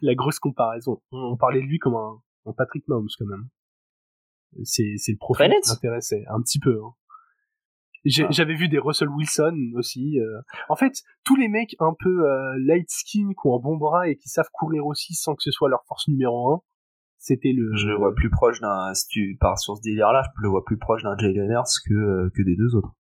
la 0.03 0.15
grosse 0.15 0.39
comparaison. 0.39 1.03
On, 1.11 1.33
on 1.33 1.37
parlait 1.37 1.61
de 1.61 1.67
lui 1.67 1.79
comme 1.79 1.97
un, 1.97 2.21
Patrick 2.53 2.87
Mahomes 2.89 3.09
quand 3.19 3.27
même. 3.27 3.49
C'est 4.65 4.95
c'est 4.97 5.13
le 5.13 5.19
profil 5.19 5.51
qui 5.63 5.71
m'intéressait 5.71 6.25
un 6.29 6.41
petit 6.41 6.59
peu. 6.59 6.81
Hein. 6.83 6.95
Ah. 8.21 8.27
J'avais 8.31 8.55
vu 8.55 8.69
des 8.69 8.79
Russell 8.79 9.09
Wilson 9.09 9.73
aussi. 9.75 10.19
Euh. 10.21 10.41
En 10.69 10.77
fait, 10.77 11.03
tous 11.25 11.37
les 11.37 11.49
mecs 11.49 11.75
un 11.81 11.95
peu 11.99 12.31
euh, 12.31 12.55
light 12.61 12.89
skin 12.89 13.31
qui 13.31 13.47
ont 13.47 13.57
un 13.57 13.61
bon 13.61 13.77
bras 13.77 14.09
et 14.09 14.17
qui 14.17 14.29
savent 14.29 14.49
courir 14.53 14.87
aussi 14.87 15.15
sans 15.15 15.35
que 15.35 15.43
ce 15.43 15.51
soit 15.51 15.69
leur 15.69 15.85
force 15.87 16.09
numéro 16.09 16.55
un, 16.55 16.63
c'était 17.19 17.53
le. 17.53 17.77
Je 17.77 17.89
le 17.89 17.97
vois 17.97 18.15
plus 18.15 18.31
proche 18.31 18.61
d'un. 18.61 18.95
Si 18.95 19.07
tu 19.09 19.37
pars 19.41 19.59
sur 19.59 19.77
ce 19.77 19.83
délire-là, 19.83 20.23
je 20.37 20.43
le 20.43 20.49
vois 20.49 20.65
plus 20.65 20.79
proche 20.79 21.03
d'un 21.03 21.17
Jalen 21.19 21.51
Hurts 21.51 21.83
que 21.87 21.95
euh, 21.95 22.31
que 22.35 22.43
des 22.43 22.57
deux 22.57 22.75
autres. 22.77 22.95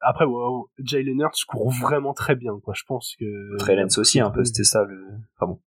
Après, 0.00 0.24
wow, 0.24 0.70
Jalen 0.78 1.20
Hurts 1.20 1.44
court 1.46 1.70
vraiment 1.70 2.14
très 2.14 2.34
bien, 2.34 2.58
quoi. 2.60 2.72
Je 2.76 2.84
pense 2.86 3.14
que. 3.18 3.56
Trey 3.58 3.76
Lance 3.76 3.98
aussi, 3.98 4.20
un 4.20 4.30
peu. 4.30 4.44
C'était 4.44 4.64
ça 4.64 4.84
le. 4.84 4.98
Enfin 5.36 5.52
bon. 5.52 5.60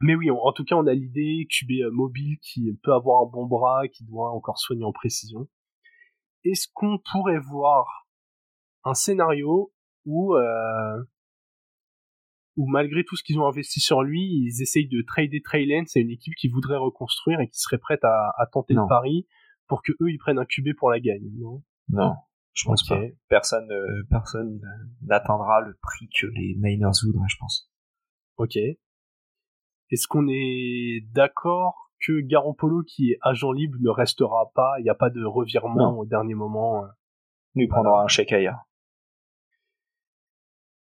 Mais 0.00 0.14
oui, 0.14 0.30
en 0.30 0.52
tout 0.52 0.64
cas, 0.64 0.76
on 0.76 0.86
a 0.86 0.94
l'idée 0.94 1.48
QB 1.50 1.70
euh, 1.82 1.90
mobile 1.90 2.38
qui 2.40 2.72
peut 2.82 2.92
avoir 2.92 3.22
un 3.22 3.30
bon 3.30 3.46
bras, 3.46 3.88
qui 3.88 4.04
doit 4.04 4.30
encore 4.30 4.58
soigner 4.58 4.84
en 4.84 4.92
précision. 4.92 5.48
Est-ce 6.44 6.68
qu'on 6.72 6.98
pourrait 6.98 7.40
voir 7.40 8.06
un 8.84 8.94
scénario 8.94 9.72
où, 10.04 10.36
euh, 10.36 11.02
où 12.56 12.68
malgré 12.68 13.04
tout 13.04 13.16
ce 13.16 13.24
qu'ils 13.24 13.40
ont 13.40 13.46
investi 13.46 13.80
sur 13.80 14.02
lui, 14.02 14.22
ils 14.22 14.62
essayent 14.62 14.88
de 14.88 15.02
trader 15.02 15.42
Trey 15.42 15.66
Lance 15.66 15.96
à 15.96 16.00
une 16.00 16.10
équipe 16.10 16.34
qui 16.36 16.48
voudrait 16.48 16.76
reconstruire 16.76 17.40
et 17.40 17.48
qui 17.48 17.58
serait 17.58 17.78
prête 17.78 18.04
à, 18.04 18.32
à 18.38 18.46
tenter 18.46 18.74
le 18.74 18.86
pari 18.88 19.26
pour 19.66 19.82
que 19.82 19.92
eux 20.00 20.10
ils 20.10 20.18
prennent 20.18 20.38
un 20.38 20.46
QB 20.46 20.74
pour 20.76 20.90
la 20.90 21.00
gagne, 21.00 21.28
non? 21.38 21.62
Non, 21.88 22.14
je 22.54 22.64
pense 22.64 22.86
pas. 22.86 23.00
Personne, 23.28 23.68
personne 24.08 24.60
n'atteindra 25.02 25.60
le 25.60 25.76
prix 25.82 26.08
que 26.08 26.26
les 26.26 26.54
Niners 26.56 26.90
voudraient, 27.04 27.28
je 27.28 27.36
pense. 27.38 27.70
Ok. 28.36 28.56
Est-ce 29.90 30.06
qu'on 30.06 30.26
est 30.28 31.04
d'accord 31.12 31.90
que 32.04 32.20
Garoppolo, 32.20 32.82
qui 32.82 33.12
est 33.12 33.18
agent 33.22 33.52
libre, 33.52 33.76
ne 33.80 33.90
restera 33.90 34.50
pas 34.54 34.74
Il 34.78 34.84
n'y 34.84 34.90
a 34.90 34.94
pas 34.94 35.10
de 35.10 35.24
revirement 35.24 35.98
au 35.98 36.04
dernier 36.04 36.34
moment 36.34 36.84
euh, 36.84 36.88
Il 37.54 37.68
prendra 37.68 38.02
un 38.02 38.08
chèque 38.08 38.32
ailleurs. 38.32 38.60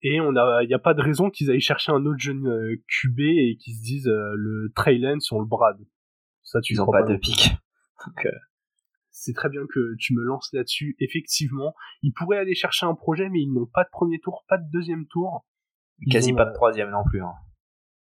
Et 0.02 0.20
on 0.20 0.36
a, 0.36 0.62
il 0.62 0.68
n'y 0.68 0.74
a 0.74 0.78
pas 0.78 0.94
de 0.94 1.02
raison 1.02 1.30
qu'ils 1.30 1.50
aillent 1.50 1.60
chercher 1.60 1.90
un 1.90 2.04
autre 2.04 2.18
jeune 2.18 2.46
euh, 2.46 2.82
QB 2.86 3.20
et 3.20 3.56
qu'ils 3.58 3.74
se 3.74 3.82
disent 3.82 4.08
euh, 4.08 4.34
le 4.36 4.72
Trey 4.74 5.00
on 5.32 5.40
le 5.40 5.46
brade. 5.46 5.84
Ça, 6.42 6.60
tu 6.60 6.74
Ils 6.74 6.76
n'ont 6.76 6.86
pas, 6.86 7.02
de 7.02 7.16
pic. 7.16 7.56
Donc, 8.06 8.28
c'est 9.10 9.32
très 9.32 9.48
bien 9.48 9.62
que 9.66 9.96
tu 9.98 10.14
me 10.14 10.22
lances 10.22 10.52
là-dessus. 10.52 10.94
Effectivement, 11.00 11.74
ils 12.02 12.12
pourraient 12.12 12.38
aller 12.38 12.54
chercher 12.54 12.86
un 12.86 12.94
projet, 12.94 13.30
mais 13.30 13.40
ils 13.40 13.52
n'ont 13.52 13.66
pas 13.66 13.82
de 13.82 13.88
premier 13.90 14.20
tour, 14.20 14.44
pas 14.46 14.58
de 14.58 14.70
deuxième 14.70 15.06
tour. 15.06 15.44
Quasi 16.10 16.34
pas 16.34 16.44
de 16.44 16.52
troisième 16.52 16.90
non 16.90 17.02
plus. 17.02 17.22
Hein. 17.22 17.32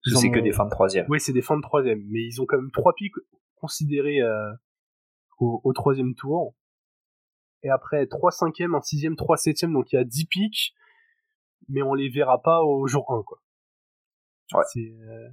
C'est 0.05 0.31
que 0.31 0.41
des 0.41 0.53
fins 0.53 0.65
de 0.65 0.71
troisième. 0.71 1.07
Oui, 1.09 1.21
c'est 1.21 1.33
des 1.33 1.43
fins 1.43 1.57
de 1.57 1.63
troisième, 1.63 2.03
mais 2.09 2.21
ils 2.21 2.41
ont 2.41 2.47
quand 2.47 2.57
même 2.57 2.71
trois 2.71 2.95
pics 2.95 3.15
considérés 3.57 4.21
euh, 4.21 4.53
au, 5.39 5.73
troisième 5.73 6.15
tour. 6.15 6.55
Et 7.63 7.71
après, 7.71 8.07
trois 8.07 8.33
cinquièmes, 8.33 8.75
un 8.75 8.81
sixième, 8.81 9.15
trois 9.15 9.37
septièmes, 9.37 9.73
donc 9.73 9.93
il 9.93 9.97
y 9.97 9.99
a 9.99 10.05
dix 10.05 10.27
pics, 10.27 10.75
mais 11.69 11.83
on 11.83 11.95
les 11.95 12.09
verra 12.09 12.43
pas 12.43 12.63
au 12.63 12.87
jour 12.89 13.13
1, 13.13 13.23
quoi. 13.23 13.41
Ouais. 14.55 14.65
Euh, 14.77 15.29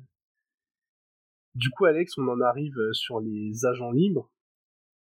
du 1.56 1.72
coup, 1.72 1.86
Alex, 1.86 2.18
on 2.18 2.28
en 2.28 2.40
arrive 2.40 2.78
sur 2.94 3.20
les 3.20 3.66
agents 3.66 3.92
libres 3.92 4.30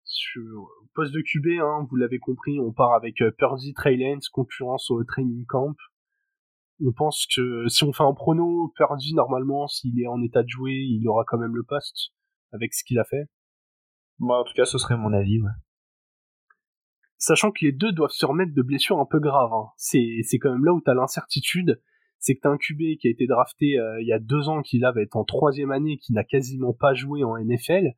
sur 0.07 0.71
poste 0.95 1.13
de 1.13 1.21
QB, 1.21 1.61
hein, 1.61 1.87
vous 1.91 1.97
l'avez 1.97 2.19
compris, 2.19 2.59
on 2.59 2.73
part 2.73 2.95
avec 2.95 3.21
euh, 3.21 3.31
Purdy 3.31 3.75
Trey 3.75 3.99
concurrence 4.33 4.91
au 4.91 5.03
training 5.05 5.45
camp. 5.47 5.77
On 6.85 6.93
pense 6.93 7.27
que 7.35 7.69
si 7.69 7.85
on 7.85 7.93
fait 7.93 8.03
un 8.03 8.13
prono, 8.13 8.73
Purdy, 8.77 9.15
normalement, 9.15 9.67
s'il 9.67 10.01
est 10.01 10.07
en 10.07 10.23
état 10.23 10.43
de 10.43 10.49
jouer, 10.49 10.73
il 10.73 11.07
aura 11.09 11.25
quand 11.27 11.39
même 11.39 11.55
le 11.57 11.63
poste 11.63 12.11
avec 12.53 12.75
ce 12.75 12.85
qu'il 12.85 12.99
a 12.99 13.05
fait. 13.05 13.25
Moi, 14.19 14.41
en 14.41 14.45
tout 14.45 14.55
cas, 14.55 14.65
ce 14.65 14.79
serait 14.79 14.97
mon 14.97 15.13
avis, 15.13 15.41
ouais. 15.41 15.51
Sachant 17.19 17.51
que 17.51 17.65
les 17.65 17.73
deux 17.73 17.93
doivent 17.93 18.11
se 18.11 18.27
remettre 18.27 18.55
de 18.55 18.63
blessures 18.63 18.99
un 18.99 19.07
peu 19.07 19.21
graves. 19.21 19.53
Hein. 19.53 19.71
C'est, 19.77 20.19
c'est 20.23 20.39
quand 20.39 20.53
même 20.53 20.65
là 20.65 20.73
où 20.73 20.83
t'as 20.83 20.95
l'incertitude. 20.95 21.81
C'est 22.19 22.35
que 22.35 22.41
t'as 22.43 22.51
un 22.51 22.59
QB 22.59 22.99
qui 23.01 23.09
a 23.09 23.11
été 23.11 23.27
drafté 23.27 23.79
euh, 23.79 24.01
il 24.01 24.07
y 24.07 24.13
a 24.13 24.19
deux 24.19 24.49
ans, 24.49 24.63
qui 24.63 24.79
là 24.79 24.93
va 24.93 25.01
être 25.01 25.17
en 25.17 25.25
troisième 25.25 25.71
année, 25.71 25.99
qui 25.99 26.13
n'a 26.13 26.25
quasiment 26.25 26.75
pas 26.75 26.95
joué 26.95 27.25
en 27.25 27.37
NFL 27.39 27.95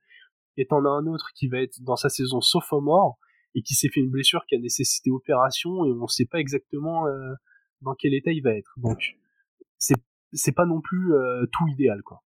et 0.58 0.66
t'en 0.66 0.85
as 0.85 0.88
un 0.88 1.06
autre 1.06 1.30
qui 1.35 1.49
va 1.49 1.61
être 1.61 1.80
dans 1.82 1.97
sa 1.97 2.08
saison 2.08 2.40
sophomore 2.40 3.16
et 3.54 3.62
qui 3.62 3.75
s'est 3.75 3.88
fait 3.88 4.00
une 4.00 4.11
blessure 4.11 4.44
qui 4.47 4.56
a 4.56 4.58
nécessité 4.58 5.11
opération 5.11 5.85
et 5.85 5.92
on 5.92 6.06
sait 6.08 6.26
pas 6.26 6.40
exactement 6.40 7.06
euh, 7.06 7.35
dans 7.82 7.94
quel 7.94 8.14
état 8.14 8.32
il 8.32 8.42
va 8.42 8.52
être. 8.52 8.75
Donc 8.76 9.16
c'est 9.78 9.97
c'est 10.32 10.52
pas 10.52 10.66
non 10.66 10.80
plus 10.80 11.14
euh, 11.14 11.47
tout 11.52 11.66
idéal 11.68 12.02
quoi. 12.02 12.23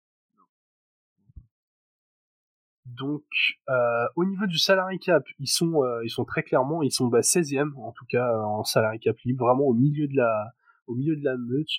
Donc 2.87 3.25
euh, 3.69 4.07
au 4.17 4.25
niveau 4.25 4.47
du 4.47 4.59
salary 4.59 4.99
cap, 4.99 5.25
ils 5.39 5.49
sont 5.49 5.83
ils 6.05 6.11
sont 6.11 6.25
très 6.25 6.43
clairement 6.43 6.83
ils 6.83 6.93
sont 6.93 7.09
bah, 7.09 7.21
16e 7.21 7.75
en 7.77 7.93
tout 7.93 8.07
cas 8.09 8.39
en 8.39 8.65
salary 8.65 8.99
cap 8.99 9.17
libre, 9.25 9.45
vraiment 9.47 9.65
au 9.65 9.75
milieu 9.75 10.07
de 10.07 10.17
la 10.17 10.53
au 10.87 10.95
milieu 10.95 11.17
de 11.17 11.25
la 11.25 11.37
meute. 11.37 11.71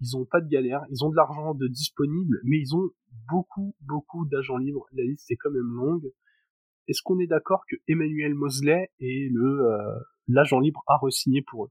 Ils 0.00 0.16
ont 0.16 0.26
pas 0.26 0.40
de 0.40 0.48
galère, 0.48 0.82
ils 0.90 1.04
ont 1.04 1.10
de 1.10 1.16
l'argent 1.16 1.54
de 1.54 1.68
disponible, 1.68 2.40
mais 2.44 2.58
ils 2.58 2.76
ont 2.76 2.90
beaucoup, 3.28 3.74
beaucoup 3.80 4.26
d'agents 4.26 4.58
libres. 4.58 4.86
La 4.92 5.04
liste 5.04 5.30
est 5.30 5.36
quand 5.36 5.50
même 5.50 5.72
longue. 5.74 6.12
Est-ce 6.88 7.02
qu'on 7.02 7.18
est, 7.18 7.26
d'accord 7.26 7.64
que 7.68 7.76
Emmanuel 7.88 8.34
Mosley 8.34 8.90
est 9.00 9.32
le 9.32 9.66
euh, 9.66 9.98
l'agent 10.28 10.60
libre 10.60 10.84
à 10.86 10.98
re-signer 10.98 11.42
pour 11.42 11.64
eux? 11.64 11.70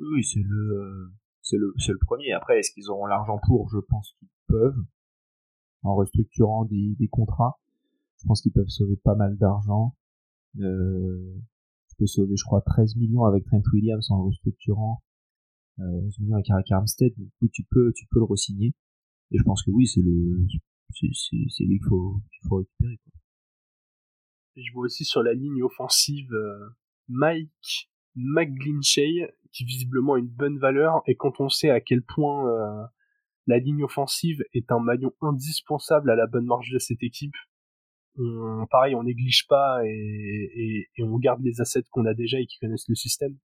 Oui, 0.00 0.24
c'est 0.24 0.42
le 0.42 1.12
c'est 1.42 1.56
le 1.56 1.72
c'est 1.78 1.92
le 1.92 1.98
premier. 1.98 2.32
Après, 2.32 2.58
est-ce 2.58 2.72
qu'ils 2.72 2.90
auront 2.90 3.06
l'argent 3.06 3.38
pour? 3.46 3.68
Je 3.70 3.78
pense 3.78 4.14
qu'ils 4.18 4.28
peuvent 4.48 4.84
en 5.82 5.94
restructurant 5.94 6.64
des, 6.64 6.94
des 6.98 7.08
contrats. 7.08 7.60
Je 8.18 8.26
pense 8.26 8.40
qu'ils 8.40 8.52
peuvent 8.52 8.68
sauver 8.68 8.96
pas 8.96 9.14
mal 9.14 9.36
d'argent. 9.36 9.94
Euh, 10.60 11.34
tu 11.88 11.96
peux 11.98 12.06
sauver, 12.06 12.36
je 12.36 12.44
crois, 12.44 12.62
13 12.62 12.96
millions 12.96 13.24
avec 13.24 13.44
Trent 13.44 13.62
Williams 13.72 14.10
en 14.10 14.24
restructurant. 14.24 15.02
Euh, 15.80 16.06
11 16.06 16.20
millions 16.20 16.34
avec 16.34 16.50
Eric 16.50 16.72
Armstead. 16.72 17.14
Du 17.16 17.30
coup, 17.38 17.48
tu 17.52 17.64
peux 17.70 17.92
tu 17.92 18.06
peux 18.10 18.18
le 18.18 18.24
re-signer. 18.24 18.74
Et 19.30 19.38
je 19.38 19.42
pense 19.42 19.62
que 19.62 19.70
oui, 19.70 19.86
c'est 19.86 20.02
le, 20.02 20.46
c'est 20.90 21.64
lui 21.64 21.78
qu'il 21.78 21.88
faut, 21.88 22.20
qu'il 22.30 22.48
faut 22.48 22.56
récupérer. 22.56 22.98
Quoi. 22.98 23.12
Je 24.56 24.72
vois 24.72 24.84
aussi 24.84 25.04
sur 25.04 25.22
la 25.22 25.34
ligne 25.34 25.62
offensive 25.62 26.32
euh, 26.32 26.68
Mike 27.08 27.90
McGlinchey, 28.16 29.34
qui 29.52 29.64
visiblement 29.64 30.14
a 30.14 30.18
une 30.18 30.28
bonne 30.28 30.58
valeur. 30.58 31.02
Et 31.06 31.16
quand 31.16 31.40
on 31.40 31.48
sait 31.48 31.70
à 31.70 31.80
quel 31.80 32.02
point 32.02 32.48
euh, 32.48 32.84
la 33.46 33.58
ligne 33.58 33.84
offensive 33.84 34.42
est 34.52 34.70
un 34.72 34.80
maillon 34.80 35.12
indispensable 35.20 36.10
à 36.10 36.16
la 36.16 36.26
bonne 36.26 36.46
marche 36.46 36.70
de 36.70 36.78
cette 36.78 37.02
équipe, 37.02 37.34
on, 38.16 38.66
pareil, 38.70 38.94
on 38.94 39.02
néglige 39.02 39.46
pas 39.48 39.84
et, 39.84 39.88
et, 39.88 40.88
et 40.96 41.02
on 41.02 41.18
garde 41.18 41.42
les 41.42 41.60
assets 41.60 41.82
qu'on 41.90 42.06
a 42.06 42.14
déjà 42.14 42.38
et 42.38 42.46
qui 42.46 42.58
connaissent 42.58 42.88
le 42.88 42.94
système 42.94 43.36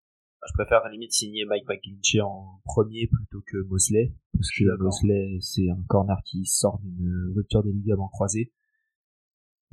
je 0.49 0.53
préfère 0.55 0.79
à 0.79 0.85
la 0.85 0.93
limite 0.93 1.13
signer 1.13 1.45
Mike 1.45 1.69
McGlinchey 1.69 2.21
en 2.21 2.61
premier 2.65 3.07
plutôt 3.07 3.43
que 3.47 3.59
Mosley 3.69 4.13
parce 4.33 4.51
que 4.51 4.65
Mosley 4.79 5.39
c'est 5.41 5.69
un 5.69 5.83
corner 5.89 6.17
qui 6.25 6.47
sort 6.47 6.81
d'une 6.83 7.33
rupture 7.37 7.63
des 7.63 7.73
ligaments 7.73 8.09
croisés 8.09 8.53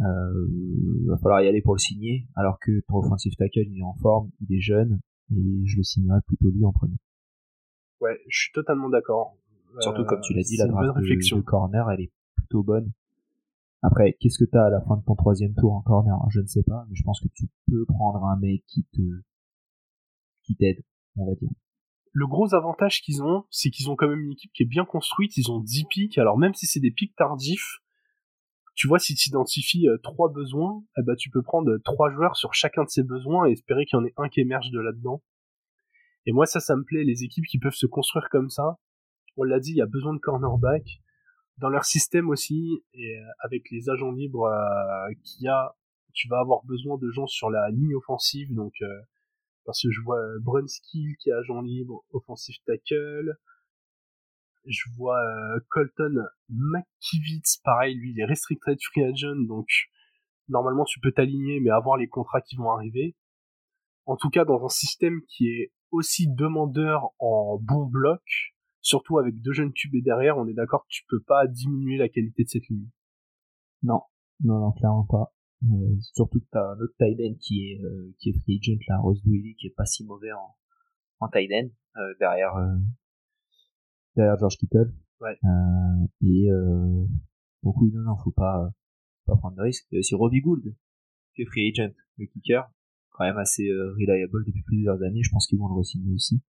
euh, 0.02 0.48
va 1.08 1.18
falloir 1.18 1.42
y 1.42 1.48
aller 1.48 1.62
pour 1.62 1.74
le 1.74 1.80
signer 1.80 2.28
alors 2.36 2.60
que 2.60 2.82
ton 2.88 2.98
offensive 2.98 3.36
tackle 3.36 3.66
il 3.68 3.80
est 3.80 3.84
en 3.84 3.96
forme 3.96 4.30
il 4.42 4.56
est 4.56 4.62
jeune 4.62 5.00
et 5.32 5.66
je 5.66 5.78
le 5.78 5.84
signerai 5.84 6.20
plutôt 6.28 6.50
lui 6.50 6.64
en 6.66 6.72
premier. 6.72 6.98
Ouais 8.02 8.20
je 8.28 8.40
suis 8.40 8.52
totalement 8.54 8.90
d'accord. 8.90 9.36
Surtout 9.80 10.06
comme 10.06 10.22
tu 10.22 10.34
l'as 10.34 10.44
dit 10.44 10.58
la 10.58 10.68
draft 10.68 10.98
de, 11.00 11.42
corner 11.42 11.90
elle 11.92 12.02
est 12.02 12.12
plutôt 12.36 12.64
bonne. 12.64 12.92
Après, 13.84 14.18
qu'est-ce 14.20 14.40
que 14.44 14.50
t'as 14.50 14.66
à 14.66 14.70
la 14.70 14.82
fin 14.82 14.98
de 14.98 15.04
ton 15.04 15.16
troisième 15.16 15.54
tour 15.54 15.74
en 15.74 15.82
corner? 15.82 16.18
Je 16.30 16.42
ne 16.42 16.48
sais 16.48 16.64
pas, 16.64 16.86
mais 16.90 16.96
je 16.96 17.04
pense 17.04 17.22
que 17.22 17.28
tu 17.36 17.48
peux 17.68 17.86
prendre 17.86 18.24
un 18.24 18.36
mec 18.38 18.64
qui 18.66 18.84
te 18.86 19.02
qui 20.44 20.56
t'aide, 20.56 20.84
on 21.16 21.28
va 21.28 21.36
dire. 21.36 21.50
Le 22.14 22.26
gros 22.26 22.56
avantage 22.56 23.02
qu'ils 23.02 23.22
ont, 23.22 23.44
c'est 23.52 23.70
qu'ils 23.70 23.92
ont 23.92 23.96
quand 23.96 24.08
même 24.08 24.22
une 24.22 24.32
équipe 24.32 24.52
qui 24.54 24.64
est 24.64 24.68
bien 24.68 24.86
construite, 24.86 25.38
ils 25.38 25.52
ont 25.52 25.60
10 25.60 25.86
pics, 25.86 26.18
alors 26.18 26.38
même 26.38 26.56
si 26.56 26.66
c'est 26.66 26.80
des 26.80 26.90
pics 26.90 27.16
tardifs, 27.16 27.80
tu 28.78 28.88
vois, 28.88 29.00
si 29.00 29.16
tu 29.16 29.28
identifies 29.30 29.90
euh, 29.90 29.98
trois 29.98 30.32
besoins, 30.32 30.82
eh 30.98 31.02
ben, 31.04 31.16
tu 31.16 31.30
peux 31.30 31.42
prendre 31.42 31.78
trois 31.84 32.10
joueurs 32.10 32.38
sur 32.38 32.54
chacun 32.54 32.86
de 32.86 32.90
ces 32.90 33.04
besoins 33.04 33.48
et 33.48 33.52
espérer 33.52 33.86
qu'il 33.86 33.98
y 33.98 34.02
en 34.02 34.06
ait 34.06 34.14
un 34.16 34.30
qui 34.30 34.40
émerge 34.40 34.72
de 34.72 34.80
là-dedans. 34.80 35.22
Et 36.26 36.32
moi, 36.32 36.46
ça, 36.46 36.62
ça 36.62 36.78
me 36.78 36.84
plaît, 36.84 37.04
les 37.04 37.24
équipes 37.24 37.46
qui 37.46 37.60
peuvent 37.60 37.74
se 37.74 37.88
construire 37.88 38.30
comme 38.30 38.50
ça. 38.50 38.78
On 39.36 39.44
l'a 39.44 39.60
dit, 39.60 39.72
il 39.72 39.78
y 39.78 39.82
a 39.82 39.86
besoin 39.88 40.14
de 40.14 40.20
cornerback. 40.20 41.02
Dans 41.58 41.70
leur 41.70 41.84
système 41.84 42.30
aussi, 42.30 42.84
et 42.94 43.18
euh, 43.18 43.24
avec 43.40 43.70
les 43.72 43.90
agents 43.90 44.12
libres 44.12 44.46
euh, 44.46 45.14
qu'il 45.24 45.46
y 45.46 45.48
a, 45.50 45.76
tu 46.14 46.30
vas 46.30 46.40
avoir 46.40 46.64
besoin 46.64 46.98
de 46.98 47.10
gens 47.10 47.28
sur 47.28 47.50
la 47.50 47.70
ligne 47.72 47.96
offensive, 47.96 48.54
donc 48.54 48.74
parce 49.68 49.82
que 49.82 49.92
je 49.92 50.02
vois 50.02 50.18
euh, 50.18 50.40
Brunskill 50.40 51.18
qui 51.18 51.30
est 51.30 51.34
agent 51.34 51.62
libre, 51.62 52.04
offensive 52.12 52.56
tackle. 52.66 53.38
Je 54.68 54.90
vois 54.98 55.20
euh, 55.20 55.60
Colton 55.70 56.26
McKivitz, 56.50 57.58
pareil, 57.64 57.96
lui 57.96 58.12
il 58.12 58.20
est 58.20 58.26
restricted 58.26 58.78
free 58.82 59.04
agent, 59.04 59.36
donc 59.48 59.68
normalement 60.50 60.84
tu 60.84 61.00
peux 61.00 61.12
t'aligner, 61.12 61.60
mais 61.60 61.70
avoir 61.70 61.98
les 61.98 62.08
contrats 62.08 62.42
qui 62.42 62.56
vont 62.56 62.70
arriver. 62.72 63.16
En 64.06 64.16
tout 64.16 64.30
cas, 64.30 64.46
dans 64.46 64.64
un 64.64 64.70
système 64.70 65.22
qui 65.28 65.48
est 65.48 65.74
aussi 65.92 66.28
demandeur 66.28 67.10
en 67.20 67.58
bon 67.62 67.86
bloc, 67.86 68.22
surtout 68.82 69.18
avec 69.18 69.42
deux 69.42 69.54
jeunes 69.54 69.74
tubes 69.74 70.04
derrière, 70.04 70.38
on 70.38 70.48
est 70.48 70.54
d'accord 70.54 70.84
que 70.84 70.92
tu 70.92 71.04
peux 71.10 71.22
pas 71.22 71.48
diminuer 71.48 71.98
la 71.98 72.10
qualité 72.10 72.44
de 72.44 72.50
cette 72.50 72.68
ligne. 72.68 72.90
Non, 73.84 74.02
non, 74.44 74.60
non, 74.60 74.72
clairement 74.72 75.06
pas. 75.06 75.34
Euh, 75.64 75.98
surtout 76.14 76.40
que 76.40 76.46
t'as 76.52 76.74
un 76.74 76.88
tight 77.00 77.20
end 77.20 77.36
qui 77.40 77.72
est 77.72 77.84
euh, 77.84 78.14
qui 78.20 78.30
est 78.30 78.40
free 78.42 78.60
agent 78.62 78.80
là, 78.90 79.00
Rose 79.00 79.22
Willy 79.26 79.56
qui 79.56 79.68
est 79.68 79.76
pas 79.76 79.86
si 79.86 80.06
mauvais 80.06 80.32
en 80.32 80.56
en 81.20 81.30
tight 81.30 81.52
end 81.52 81.70
derrière 82.20 82.54
derrière 84.18 84.38
George 84.38 84.58
Kittle. 84.58 84.92
Ouais. 85.20 85.36
et 86.22 86.48
donc 87.64 87.76
oui 87.82 87.92
non 87.92 88.02
non 88.02 88.18
faut 88.18 88.32
pas 88.32 88.70
pas 89.26 89.36
prendre 89.36 89.56
de 89.56 89.62
risque. 89.62 89.88
Il 89.92 89.96
y 89.96 89.98
a 89.98 90.00
aussi 90.00 90.16
Robbie 90.16 90.42
Gould 90.42 90.76
qui 91.36 91.42
est 91.42 91.46
free 91.46 91.70
agent, 91.70 91.94
le 92.18 92.26
kicker, 92.28 92.70
quand 93.12 93.24
même 93.24 93.38
assez 93.38 93.68
reliable 93.72 94.46
depuis 94.46 94.62
plusieurs 94.64 95.02
années. 95.02 95.24
Je 95.24 95.32
pense 95.32 95.48
qu'ils 95.48 95.58
vont 95.60 95.68
le 95.68 95.80
re-signer 95.80 96.14
aussi. 96.14 96.42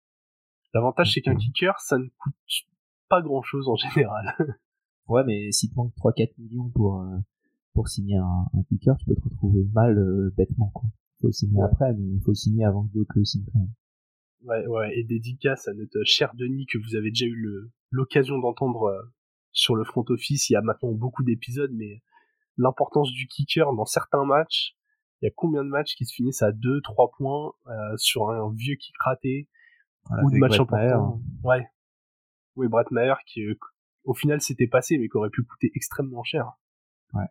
L'avantage 0.74 1.14
c'est 1.14 1.22
qu'un 1.22 1.36
kicker 1.36 1.80
ça 1.80 1.98
ne 1.98 2.08
coûte 2.18 2.36
pas 3.10 3.22
grand 3.22 3.42
chose 3.42 3.70
en 3.70 3.76
général. 3.76 4.36
ouais 5.08 5.24
mais 5.26 5.52
si 5.52 5.70
tu 5.70 5.76
manques 5.76 5.96
3-4 5.96 6.34
millions 6.40 6.70
pour 6.70 7.06
pour 7.78 7.90
signer 7.90 8.18
un, 8.18 8.48
un 8.54 8.64
kicker, 8.64 8.98
tu 8.98 9.06
peux 9.06 9.16
te 9.16 9.22
retrouver 9.22 9.64
mal 9.72 10.00
euh, 10.00 10.34
bêtement. 10.36 10.72
Quoi. 10.74 10.90
Faut 11.22 11.32
signer 11.32 11.62
après, 11.62 11.94
mais 11.94 12.16
il 12.16 12.22
faut 12.22 12.34
signer 12.34 12.66
avant 12.66 12.88
que 12.88 12.94
d'autres 12.94 13.14
le 13.16 13.24
signent 13.24 13.46
Ouais, 14.44 14.65
ouais, 14.67 14.98
et 14.98 15.03
dédicace 15.03 15.67
à 15.67 15.74
notre 15.74 16.03
cher 16.03 16.34
Denis 16.36 16.67
que 16.67 16.77
vous 16.77 16.96
avez 16.96 17.10
déjà 17.10 17.25
eu 17.25 17.70
l'occasion 17.91 18.38
d'entendre 18.38 18.84
euh, 18.84 19.01
sur 19.51 19.75
le 19.75 19.84
front 19.84 20.06
office. 20.10 20.50
Il 20.50 20.53
y 20.53 20.56
a 20.56 20.62
maintenant 20.62 20.91
beaucoup 20.91 21.24
d'épisodes, 21.24 21.72
mais 21.74 22.01
l'importance 22.58 23.12
du 23.12 23.27
kicker 23.27 23.74
dans 23.74 23.86
certains 23.86 24.25
matchs, 24.25 24.75
il 25.22 25.25
y 25.25 25.27
a 25.27 25.32
combien 25.36 25.63
de 25.63 25.70
matchs 25.70 25.96
qui 25.96 26.06
se 26.06 26.13
finissent 26.13 26.44
à 26.44 26.51
2, 26.51 26.82
3 26.82 27.12
points 27.17 27.53
euh, 27.67 27.98
sur 27.98 28.29
un 28.29 28.53
vieux 28.53 28.75
kick 28.75 28.96
raté 29.00 29.48
ou 30.24 30.32
de 30.32 30.38
match 30.38 30.60
important. 30.60 31.22
Ouais. 31.44 31.67
Oui, 32.56 32.67
Brett 32.67 32.91
Maher 32.91 33.15
qui 33.25 33.41
au 34.03 34.13
final 34.13 34.41
c'était 34.41 34.67
passé, 34.67 34.98
mais 34.98 35.10
qui 35.10 35.17
aurait 35.17 35.29
pu 35.29 35.44
coûter 35.44 35.72
extrêmement 35.75 36.24
cher. 36.24 36.53
Ouais. 37.13 37.25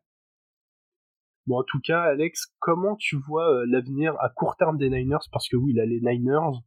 Bon, 1.46 1.60
en 1.60 1.62
tout 1.62 1.80
cas, 1.80 2.02
Alex, 2.02 2.52
comment 2.58 2.96
tu 2.96 3.16
vois 3.16 3.48
euh, 3.52 3.66
l'avenir 3.68 4.16
à 4.20 4.28
court 4.28 4.56
terme 4.56 4.78
des 4.78 4.90
Niners? 4.90 5.28
Parce 5.30 5.48
que 5.48 5.56
oui, 5.56 5.72
là, 5.72 5.86
les 5.86 6.00
Niners, 6.00 6.58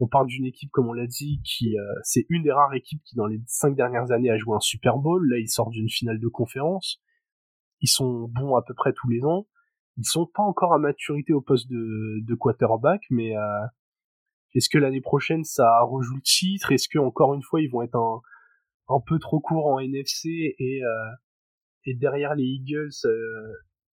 on 0.00 0.08
parle 0.08 0.26
d'une 0.26 0.44
équipe, 0.44 0.70
comme 0.70 0.88
on 0.88 0.92
l'a 0.92 1.06
dit, 1.06 1.40
qui 1.44 1.78
euh, 1.78 1.82
c'est 2.02 2.26
une 2.28 2.42
des 2.42 2.52
rares 2.52 2.74
équipes 2.74 3.02
qui, 3.04 3.16
dans 3.16 3.26
les 3.26 3.40
cinq 3.46 3.76
dernières 3.76 4.10
années, 4.10 4.30
a 4.30 4.36
joué 4.36 4.56
un 4.56 4.60
Super 4.60 4.98
Bowl. 4.98 5.28
Là, 5.28 5.38
ils 5.38 5.48
sortent 5.48 5.70
d'une 5.70 5.88
finale 5.88 6.18
de 6.18 6.28
conférence. 6.28 7.00
Ils 7.80 7.88
sont 7.88 8.28
bons 8.28 8.56
à 8.56 8.62
peu 8.62 8.74
près 8.74 8.92
tous 8.92 9.08
les 9.08 9.24
ans. 9.24 9.46
Ils 9.96 10.04
sont 10.04 10.26
pas 10.26 10.42
encore 10.42 10.74
à 10.74 10.78
maturité 10.78 11.32
au 11.32 11.40
poste 11.40 11.68
de, 11.70 12.34
quarterback, 12.34 13.02
mais 13.10 13.36
euh, 13.36 13.66
est-ce 14.54 14.68
que 14.68 14.78
l'année 14.78 15.00
prochaine 15.00 15.44
ça 15.44 15.82
rejoue 15.82 16.16
le 16.16 16.22
titre? 16.22 16.72
Est-ce 16.72 16.88
que 16.88 16.98
encore 16.98 17.34
une 17.34 17.42
fois 17.42 17.60
ils 17.60 17.70
vont 17.70 17.82
être 17.82 17.94
un, 17.94 18.20
un 18.88 19.00
peu 19.06 19.18
trop 19.18 19.38
court 19.40 19.66
en 19.66 19.78
NFC 19.78 20.56
et 20.58 20.82
euh, 20.82 21.10
et 21.86 21.94
derrière 21.94 22.34
les 22.34 22.44
Eagles 22.44 22.90
euh, 23.04 23.52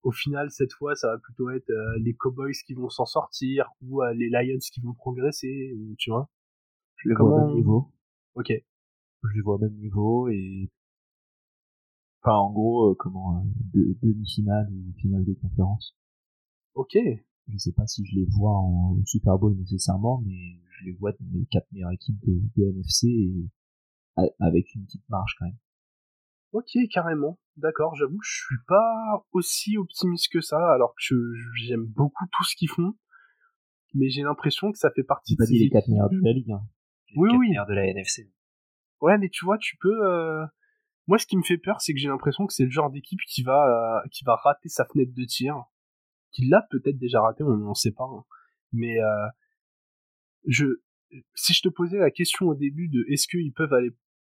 au 0.04 0.12
final 0.12 0.50
cette 0.50 0.72
fois 0.72 0.94
ça 0.94 1.08
va 1.08 1.18
plutôt 1.18 1.50
être 1.50 1.70
euh, 1.70 1.98
les 1.98 2.14
Cowboys 2.14 2.52
qui 2.66 2.74
vont 2.74 2.90
s'en 2.90 3.06
sortir 3.06 3.70
ou 3.82 4.02
les 4.14 4.28
Lions 4.28 4.58
qui 4.72 4.80
vont 4.80 4.94
progresser 4.94 5.74
tu 5.98 6.10
vois. 6.10 6.30
Je 6.96 7.08
les 7.08 7.14
vois 7.14 7.34
au 7.34 7.46
même 7.46 7.56
niveau. 7.56 7.92
Ok. 8.34 8.52
Je 8.52 9.34
les 9.34 9.40
vois 9.40 9.56
au 9.56 9.58
même 9.58 9.76
niveau 9.76 10.28
et 10.28 10.70
enfin 12.22 12.36
en 12.36 12.52
gros 12.52 12.94
comment 12.94 13.44
demi-finale 13.72 14.70
ou 14.70 14.92
finale 15.00 15.24
de 15.24 15.34
conférence. 15.34 15.96
Ok. 16.74 16.96
Je 17.48 17.58
sais 17.58 17.72
pas 17.72 17.86
si 17.86 18.04
je 18.06 18.14
les 18.14 18.26
vois 18.26 18.56
en 18.56 18.96
Super 19.06 19.38
Bowl 19.38 19.56
nécessairement 19.56 20.22
mais 20.26 20.60
je 20.78 20.84
les 20.84 20.92
vois 20.92 21.12
dans 21.12 21.26
les 21.32 21.46
quatre 21.46 21.70
meilleures 21.72 21.92
équipes 21.92 22.20
de, 22.26 22.40
de 22.56 22.68
NFC 22.70 23.08
et 23.08 23.48
avec 24.40 24.74
une 24.74 24.84
petite 24.84 25.08
marge 25.08 25.34
quand 25.38 25.46
même. 25.46 25.56
Ok, 26.54 26.70
carrément. 26.88 27.36
D'accord, 27.56 27.96
j'avoue, 27.96 28.20
je 28.22 28.44
suis 28.46 28.64
pas 28.68 29.26
aussi 29.32 29.76
optimiste 29.76 30.32
que 30.32 30.40
ça, 30.40 30.72
alors 30.72 30.94
que 30.94 31.14
j'aime 31.56 31.84
beaucoup 31.84 32.26
tout 32.30 32.44
ce 32.44 32.54
qu'ils 32.54 32.70
font. 32.70 32.94
Mais 33.92 34.08
j'ai 34.08 34.22
l'impression 34.22 34.70
que 34.70 34.78
ça 34.78 34.92
fait 34.92 35.02
partie 35.02 35.34
de. 35.34 35.44
Dit 35.44 35.58
les 35.58 35.68
quatre 35.68 35.88
meilleurs 35.88 36.10
de 36.10 36.20
la 36.22 36.32
ligue. 36.32 36.52
Hein. 36.52 36.62
oui, 37.16 37.30
oui. 37.36 37.48
meilleurs 37.48 37.66
de 37.66 37.74
la 37.74 37.86
NFC. 37.86 38.32
Ouais, 39.00 39.18
mais 39.18 39.30
tu 39.30 39.44
vois, 39.44 39.58
tu 39.58 39.76
peux. 39.78 40.06
Euh... 40.06 40.46
Moi, 41.08 41.18
ce 41.18 41.26
qui 41.26 41.36
me 41.36 41.42
fait 41.42 41.58
peur, 41.58 41.80
c'est 41.80 41.92
que 41.92 41.98
j'ai 41.98 42.08
l'impression 42.08 42.46
que 42.46 42.52
c'est 42.52 42.64
le 42.64 42.70
genre 42.70 42.90
d'équipe 42.90 43.20
qui 43.28 43.42
va 43.42 43.98
euh, 44.04 44.08
qui 44.12 44.24
va 44.24 44.36
rater 44.36 44.68
sa 44.68 44.84
fenêtre 44.84 45.12
de 45.12 45.24
tir, 45.24 45.56
qui 46.30 46.46
l'a 46.46 46.64
peut-être 46.70 46.98
déjà 46.98 47.20
raté, 47.20 47.42
on 47.42 47.56
ne 47.56 47.74
sait 47.74 47.92
pas. 47.92 48.04
Hein. 48.04 48.24
Mais 48.72 49.00
euh... 49.00 49.26
je, 50.46 50.66
si 51.34 51.52
je 51.52 51.62
te 51.62 51.68
posais 51.68 51.98
la 51.98 52.12
question 52.12 52.46
au 52.46 52.54
début 52.54 52.88
de 52.88 53.04
est-ce 53.08 53.26
qu'ils 53.26 53.52
peuvent 53.52 53.72
aller 53.72 53.90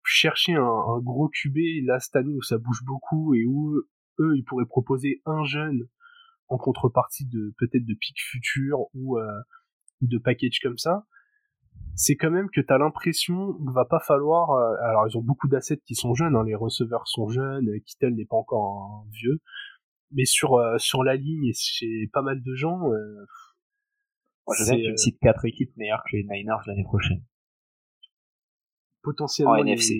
chercher 0.05 0.53
un, 0.53 0.99
gros 0.99 1.29
QB 1.29 1.57
là 1.83 1.99
cette 1.99 2.15
année 2.15 2.33
où 2.33 2.41
ça 2.41 2.57
bouge 2.57 2.83
beaucoup 2.85 3.33
et 3.33 3.45
où 3.45 3.75
eux 4.19 4.37
ils 4.37 4.43
pourraient 4.43 4.65
proposer 4.65 5.21
un 5.25 5.43
jeune 5.43 5.87
en 6.47 6.57
contrepartie 6.57 7.25
de 7.25 7.53
peut-être 7.57 7.85
de 7.85 7.93
pic 7.95 8.17
futur 8.21 8.85
ou 8.93 9.17
euh, 9.17 9.41
ou 10.01 10.07
de 10.07 10.17
package 10.17 10.59
comme 10.61 10.77
ça 10.77 11.05
c'est 11.95 12.15
quand 12.15 12.29
même 12.29 12.49
que 12.49 12.61
t'as 12.61 12.77
l'impression 12.77 13.53
qu'il 13.53 13.71
va 13.73 13.85
pas 13.85 13.99
falloir 13.99 14.51
euh, 14.51 14.75
alors 14.83 15.07
ils 15.07 15.17
ont 15.17 15.23
beaucoup 15.23 15.47
d'assets 15.47 15.81
qui 15.85 15.95
sont 15.95 16.13
jeunes 16.13 16.35
hein, 16.35 16.43
les 16.45 16.55
receveurs 16.55 17.07
sont 17.07 17.29
jeunes 17.29 17.69
Kittel 17.85 18.13
n'est 18.13 18.25
pas 18.25 18.37
encore 18.37 19.05
un 19.05 19.09
vieux 19.11 19.41
mais 20.11 20.25
sur 20.25 20.55
euh, 20.55 20.77
sur 20.77 21.03
la 21.03 21.15
ligne 21.15 21.45
et 21.45 21.53
chez 21.53 22.07
pas 22.13 22.21
mal 22.21 22.41
de 22.43 22.55
gens 22.55 22.77
Moi, 22.77 24.55
je 24.59 24.63
sais 24.63 24.97
cite 24.97 25.19
quatre 25.19 25.45
équipes 25.45 25.75
meilleures 25.77 26.03
que 26.03 26.15
les 26.15 26.23
Niners 26.23 26.61
l'année 26.67 26.83
prochaine 26.83 27.23
potentiellement 29.05 29.53
en 29.53 29.63
NFC. 29.63 29.93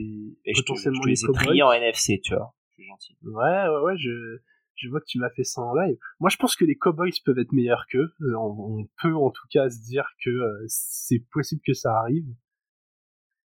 Et 0.46 0.54
potentiellement 0.54 1.02
je, 1.04 1.26
te, 1.28 1.52
les, 1.54 1.62
en 1.62 1.72
NFC, 1.72 2.20
tu 2.22 2.36
vois. 2.36 2.54
C'est 2.76 2.84
gentil. 2.84 3.16
Ouais, 3.24 3.68
ouais, 3.70 3.82
ouais, 3.84 3.98
je, 3.98 4.40
je 4.76 4.90
vois 4.90 5.00
que 5.00 5.06
tu 5.06 5.20
m'as 5.20 5.30
fait 5.30 5.44
ça 5.44 5.62
en 5.62 5.74
live. 5.76 5.98
Moi, 6.20 6.30
je 6.30 6.38
pense 6.38 6.56
que 6.56 6.66
les 6.66 6.76
Cowboys 6.76 7.12
peuvent 7.24 7.40
être 7.40 7.54
meilleurs 7.54 7.86
qu'eux. 7.90 8.14
On, 8.38 8.88
peut 9.02 9.16
en 9.16 9.30
tout 9.30 9.48
cas 9.52 9.70
se 9.70 9.82
dire 9.82 10.06
que 10.24 10.30
euh, 10.30 10.66
c'est 10.68 11.24
possible 11.32 11.62
que 11.66 11.74
ça 11.74 11.98
arrive. 11.98 12.26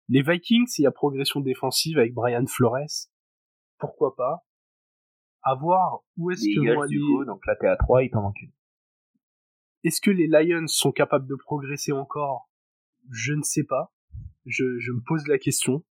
Les 0.08 0.22
Vikings, 0.22 0.66
s'il 0.66 0.84
y 0.84 0.86
a 0.86 0.90
progression 0.90 1.40
défensive 1.40 1.98
avec 1.98 2.14
Brian 2.14 2.46
Flores, 2.46 3.06
pourquoi 3.78 4.16
pas? 4.16 4.44
À 5.42 5.54
voir 5.54 6.00
où 6.16 6.30
est-ce 6.30 6.42
que 6.42 6.60
Eagles, 6.60 6.88
du 6.88 7.00
coup, 7.00 7.24
donc 7.24 7.46
là 7.46 7.54
t'es 7.56 7.68
à 7.68 7.76
3, 7.76 8.02
il 8.02 8.10
t'en 8.10 8.22
manque 8.22 8.42
une. 8.42 8.52
Est-ce 9.84 10.00
que 10.00 10.10
les 10.10 10.26
Lions 10.26 10.66
sont 10.66 10.92
capables 10.92 11.26
de 11.26 11.36
progresser 11.36 11.92
encore? 11.92 12.50
Je 13.10 13.32
ne 13.32 13.42
sais 13.42 13.64
pas 13.64 13.92
je, 14.46 14.78
je 14.78 14.92
me 14.92 15.00
pose 15.06 15.26
la 15.26 15.38
question. 15.38 15.84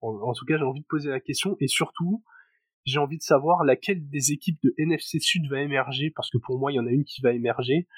En, 0.00 0.32
tout 0.34 0.44
cas, 0.44 0.56
j'ai 0.56 0.64
envie 0.64 0.82
de 0.82 0.86
poser 0.86 1.10
la 1.10 1.20
question 1.20 1.56
et 1.58 1.66
surtout, 1.66 2.22
j'ai 2.84 2.98
envie 2.98 3.18
de 3.18 3.22
savoir 3.22 3.64
laquelle 3.64 4.08
des 4.08 4.32
équipes 4.32 4.58
de 4.62 4.72
NFC 4.78 5.18
Sud 5.18 5.48
va 5.50 5.60
émerger 5.60 6.12
parce 6.14 6.30
que 6.30 6.38
pour 6.38 6.58
moi, 6.58 6.70
il 6.70 6.76
y 6.76 6.78
en 6.78 6.86
a 6.86 6.90
une 6.90 7.04
qui 7.04 7.22
va 7.22 7.32
émerger. 7.32 7.88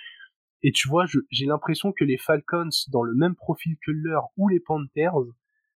Et 0.62 0.72
tu 0.72 0.88
vois, 0.88 1.04
j'ai 1.30 1.46
l'impression 1.46 1.92
que 1.92 2.04
les 2.04 2.16
Falcons, 2.16 2.70
dans 2.90 3.02
le 3.02 3.14
même 3.14 3.34
profil 3.34 3.76
que 3.84 3.90
leur 3.90 4.28
ou 4.36 4.48
les 4.48 4.60
Panthers, 4.60 5.14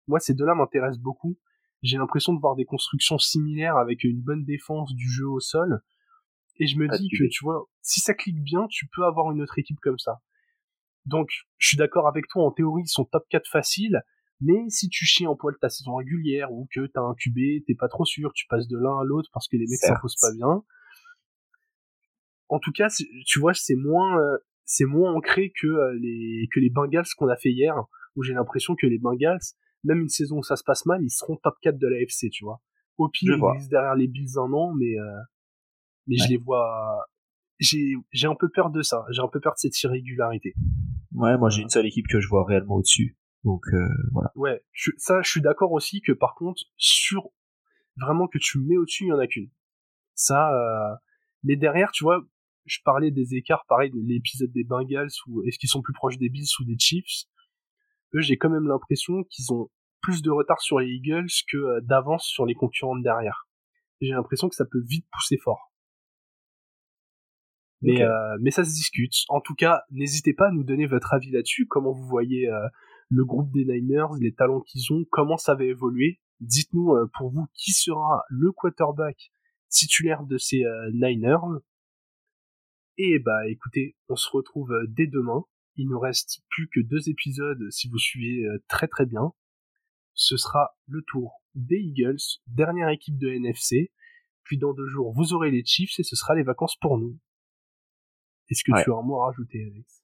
moi, 0.08 0.18
ces 0.18 0.34
deux-là 0.34 0.54
m'intéressent 0.54 1.02
beaucoup. 1.02 1.38
J'ai 1.82 1.98
l'impression 1.98 2.32
de 2.32 2.40
voir 2.40 2.56
des 2.56 2.64
constructions 2.64 3.18
similaires 3.18 3.76
avec 3.76 4.04
une 4.04 4.20
bonne 4.20 4.44
défense 4.44 4.94
du 4.94 5.08
jeu 5.10 5.26
au 5.26 5.40
sol. 5.40 5.82
Et 6.58 6.66
je 6.66 6.76
me 6.78 6.88
dis 6.96 7.08
que, 7.10 7.24
tu 7.28 7.44
vois, 7.44 7.68
si 7.80 8.00
ça 8.00 8.14
clique 8.14 8.42
bien, 8.42 8.66
tu 8.68 8.86
peux 8.86 9.04
avoir 9.04 9.30
une 9.32 9.42
autre 9.42 9.58
équipe 9.58 9.80
comme 9.80 9.98
ça. 9.98 10.20
Donc, 11.06 11.28
je 11.58 11.68
suis 11.68 11.76
d'accord 11.76 12.06
avec 12.06 12.28
toi, 12.28 12.44
en 12.44 12.52
théorie, 12.52 12.82
ils 12.84 12.88
sont 12.88 13.04
top 13.04 13.24
4 13.30 13.48
faciles, 13.48 14.02
mais 14.40 14.68
si 14.68 14.88
tu 14.88 15.04
chies 15.04 15.26
en 15.26 15.36
poil 15.36 15.54
ta 15.60 15.68
saison 15.68 15.96
régulière 15.96 16.52
ou 16.52 16.66
que 16.74 16.86
t'as 16.86 17.00
un 17.00 17.14
QB, 17.14 17.64
t'es 17.66 17.74
pas 17.74 17.88
trop 17.88 18.04
sûr, 18.04 18.32
tu 18.32 18.46
passes 18.48 18.68
de 18.68 18.76
l'un 18.76 18.98
à 19.00 19.04
l'autre 19.04 19.30
parce 19.32 19.48
que 19.48 19.56
les 19.56 19.66
mecs 19.68 19.78
s'imposent 19.78 20.16
pas 20.20 20.32
bien. 20.34 20.64
En 22.48 22.58
tout 22.58 22.72
cas, 22.72 22.88
tu 23.26 23.38
vois, 23.40 23.54
c'est 23.54 23.76
moins, 23.76 24.18
euh, 24.20 24.38
c'est 24.64 24.84
moins 24.84 25.12
ancré 25.14 25.52
que 25.60 25.66
euh, 25.66 25.98
les 25.98 26.48
que 26.52 26.60
les 26.60 26.70
Bengals 26.70 27.06
qu'on 27.16 27.28
a 27.28 27.36
fait 27.36 27.50
hier, 27.50 27.74
où 28.16 28.22
j'ai 28.22 28.34
l'impression 28.34 28.74
que 28.74 28.86
les 28.86 28.98
Bengals, 28.98 29.40
même 29.84 30.00
une 30.00 30.08
saison 30.08 30.38
où 30.38 30.42
ça 30.42 30.56
se 30.56 30.64
passe 30.64 30.86
mal, 30.86 31.02
ils 31.02 31.10
seront 31.10 31.36
top 31.36 31.54
4 31.62 31.78
de 31.78 31.86
la 31.86 32.00
FC, 32.00 32.28
tu 32.30 32.44
vois. 32.44 32.60
Au 32.98 33.08
pire, 33.08 33.36
ils 33.36 33.44
restent 33.44 33.70
derrière 33.70 33.94
les 33.94 34.06
Bills 34.06 34.36
un 34.36 34.52
an, 34.52 34.74
mais 34.74 34.98
euh, 34.98 35.20
mais 36.06 36.16
je 36.16 36.28
les 36.28 36.36
vois. 36.36 37.06
J'ai 37.58 37.94
j'ai 38.10 38.26
un 38.26 38.34
peu 38.34 38.48
peur 38.48 38.70
de 38.70 38.82
ça. 38.82 39.04
J'ai 39.10 39.22
un 39.22 39.28
peu 39.28 39.40
peur 39.40 39.52
de 39.52 39.58
cette 39.58 39.80
irrégularité. 39.82 40.54
Ouais, 41.12 41.38
moi 41.38 41.48
j'ai 41.48 41.62
une 41.62 41.70
seule 41.70 41.86
équipe 41.86 42.06
que 42.08 42.20
je 42.20 42.28
vois 42.28 42.44
réellement 42.44 42.76
au-dessus. 42.76 43.16
Donc 43.44 43.62
euh, 43.72 43.88
voilà. 44.12 44.30
Ouais, 44.36 44.62
ça 44.98 45.20
je 45.22 45.30
suis 45.30 45.40
d'accord 45.40 45.72
aussi 45.72 46.00
que 46.00 46.12
par 46.12 46.34
contre 46.34 46.62
sur 46.76 47.30
vraiment 47.96 48.28
que 48.28 48.38
tu 48.38 48.58
mets 48.58 48.76
au-dessus, 48.76 49.04
il 49.04 49.08
y 49.08 49.12
en 49.12 49.18
a 49.18 49.26
qu'une. 49.26 49.50
Ça 50.14 50.52
euh, 50.54 50.94
mais 51.42 51.56
derrière, 51.56 51.90
tu 51.92 52.04
vois, 52.04 52.24
je 52.64 52.78
parlais 52.84 53.10
des 53.10 53.34
écarts 53.34 53.64
pareil 53.68 53.90
de 53.90 54.00
l'épisode 54.00 54.52
des 54.52 54.64
Bengals 54.64 55.10
ou 55.26 55.42
est-ce 55.42 55.58
qu'ils 55.58 55.68
sont 55.68 55.82
plus 55.82 55.92
proches 55.92 56.18
des 56.18 56.28
Bills 56.28 56.46
ou 56.60 56.64
des 56.64 56.76
Chiefs 56.78 57.24
Eux, 58.14 58.20
j'ai 58.20 58.36
quand 58.36 58.50
même 58.50 58.68
l'impression 58.68 59.24
qu'ils 59.24 59.52
ont 59.52 59.68
plus 60.00 60.22
de 60.22 60.30
retard 60.30 60.60
sur 60.60 60.78
les 60.78 60.88
Eagles 60.88 61.30
que 61.50 61.56
euh, 61.56 61.80
d'avance 61.82 62.26
sur 62.26 62.46
les 62.46 62.54
concurrents 62.54 62.96
de 62.96 63.02
derrière. 63.02 63.48
J'ai 64.00 64.10
l'impression 64.10 64.48
que 64.48 64.54
ça 64.54 64.64
peut 64.64 64.82
vite 64.84 65.06
pousser 65.12 65.38
fort. 65.38 65.72
Mais, 67.82 68.02
euh, 68.02 68.36
mais 68.40 68.52
ça 68.52 68.64
se 68.64 68.70
discute. 68.70 69.24
En 69.28 69.40
tout 69.40 69.54
cas, 69.54 69.82
n'hésitez 69.90 70.34
pas 70.34 70.48
à 70.48 70.50
nous 70.52 70.62
donner 70.62 70.86
votre 70.86 71.14
avis 71.14 71.30
là-dessus. 71.32 71.66
Comment 71.66 71.92
vous 71.92 72.06
voyez 72.06 72.48
euh, 72.48 72.68
le 73.12 73.24
groupe 73.24 73.52
des 73.52 73.64
Niners, 73.64 74.18
les 74.20 74.32
talents 74.32 74.62
qu'ils 74.62 74.92
ont, 74.92 75.04
comment 75.10 75.36
ça 75.36 75.54
va 75.54 75.64
évoluer. 75.64 76.20
Dites-nous 76.40 76.94
euh, 76.94 77.10
pour 77.18 77.30
vous 77.30 77.46
qui 77.52 77.72
sera 77.72 78.22
le 78.30 78.52
quarterback 78.52 79.32
titulaire 79.68 80.24
de 80.24 80.38
ces 80.38 80.64
Niners? 80.92 81.60
Et 82.98 83.18
bah 83.18 83.48
écoutez, 83.48 83.96
on 84.08 84.16
se 84.16 84.28
retrouve 84.30 84.74
dès 84.88 85.06
demain. 85.06 85.44
Il 85.76 85.88
nous 85.88 85.98
reste 85.98 86.42
plus 86.50 86.68
que 86.68 86.80
deux 86.80 87.08
épisodes 87.08 87.70
si 87.70 87.88
vous 87.88 87.98
suivez 87.98 88.46
très 88.68 88.86
très 88.86 89.06
bien. 89.06 89.32
Ce 90.14 90.36
sera 90.36 90.76
le 90.86 91.02
tour 91.02 91.42
des 91.54 91.78
Eagles, 91.78 92.20
dernière 92.46 92.88
équipe 92.90 93.18
de 93.18 93.28
NFC. 93.28 93.92
Puis 94.44 94.58
dans 94.58 94.74
deux 94.74 94.88
jours, 94.88 95.12
vous 95.14 95.32
aurez 95.32 95.50
les 95.50 95.64
Chiefs 95.64 95.98
et 95.98 96.02
ce 96.02 96.16
sera 96.16 96.34
les 96.34 96.42
vacances 96.42 96.76
pour 96.76 96.98
nous. 96.98 97.18
Est-ce 98.48 98.64
que 98.64 98.82
tu 98.82 98.90
as 98.90 98.94
un 98.94 99.02
mot 99.02 99.22
à 99.22 99.26
rajouter, 99.26 99.64
Alex? 99.64 100.02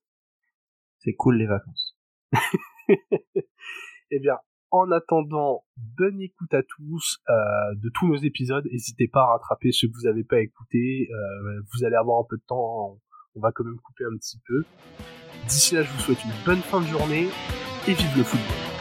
C'est 0.99 1.15
cool 1.15 1.37
les 1.37 1.47
vacances. 1.47 1.88
eh 4.11 4.19
bien, 4.21 4.37
en 4.71 4.91
attendant, 4.91 5.65
bonne 5.77 6.21
écoute 6.21 6.53
à 6.53 6.63
tous 6.63 7.19
euh, 7.29 7.35
de 7.77 7.91
tous 7.95 8.07
nos 8.07 8.17
épisodes. 8.17 8.67
N'hésitez 8.71 9.09
pas 9.09 9.23
à 9.23 9.33
rattraper 9.33 9.73
ceux 9.73 9.89
que 9.89 9.95
vous 9.95 10.07
n'avez 10.09 10.25
pas 10.25 10.41
écoutés. 10.41 11.09
Euh, 11.11 11.61
vous 11.73 11.85
allez 11.85 11.97
avoir 11.97 12.21
un 12.21 12.27
peu 12.29 12.37
de 12.37 12.45
temps. 12.47 12.99
On 13.35 13.41
va 13.41 13.53
quand 13.53 13.65
même 13.65 13.79
couper 13.81 14.05
un 14.05 14.17
petit 14.17 14.41
peu. 14.47 14.65
D'ici 15.47 15.75
là, 15.75 15.83
je 15.83 15.91
vous 15.93 16.01
souhaite 16.01 16.23
une 16.25 16.45
bonne 16.45 16.61
fin 16.61 16.81
de 16.81 16.87
journée 16.87 17.29
et 17.87 17.93
vive 17.93 18.17
le 18.17 18.25
football. 18.25 18.78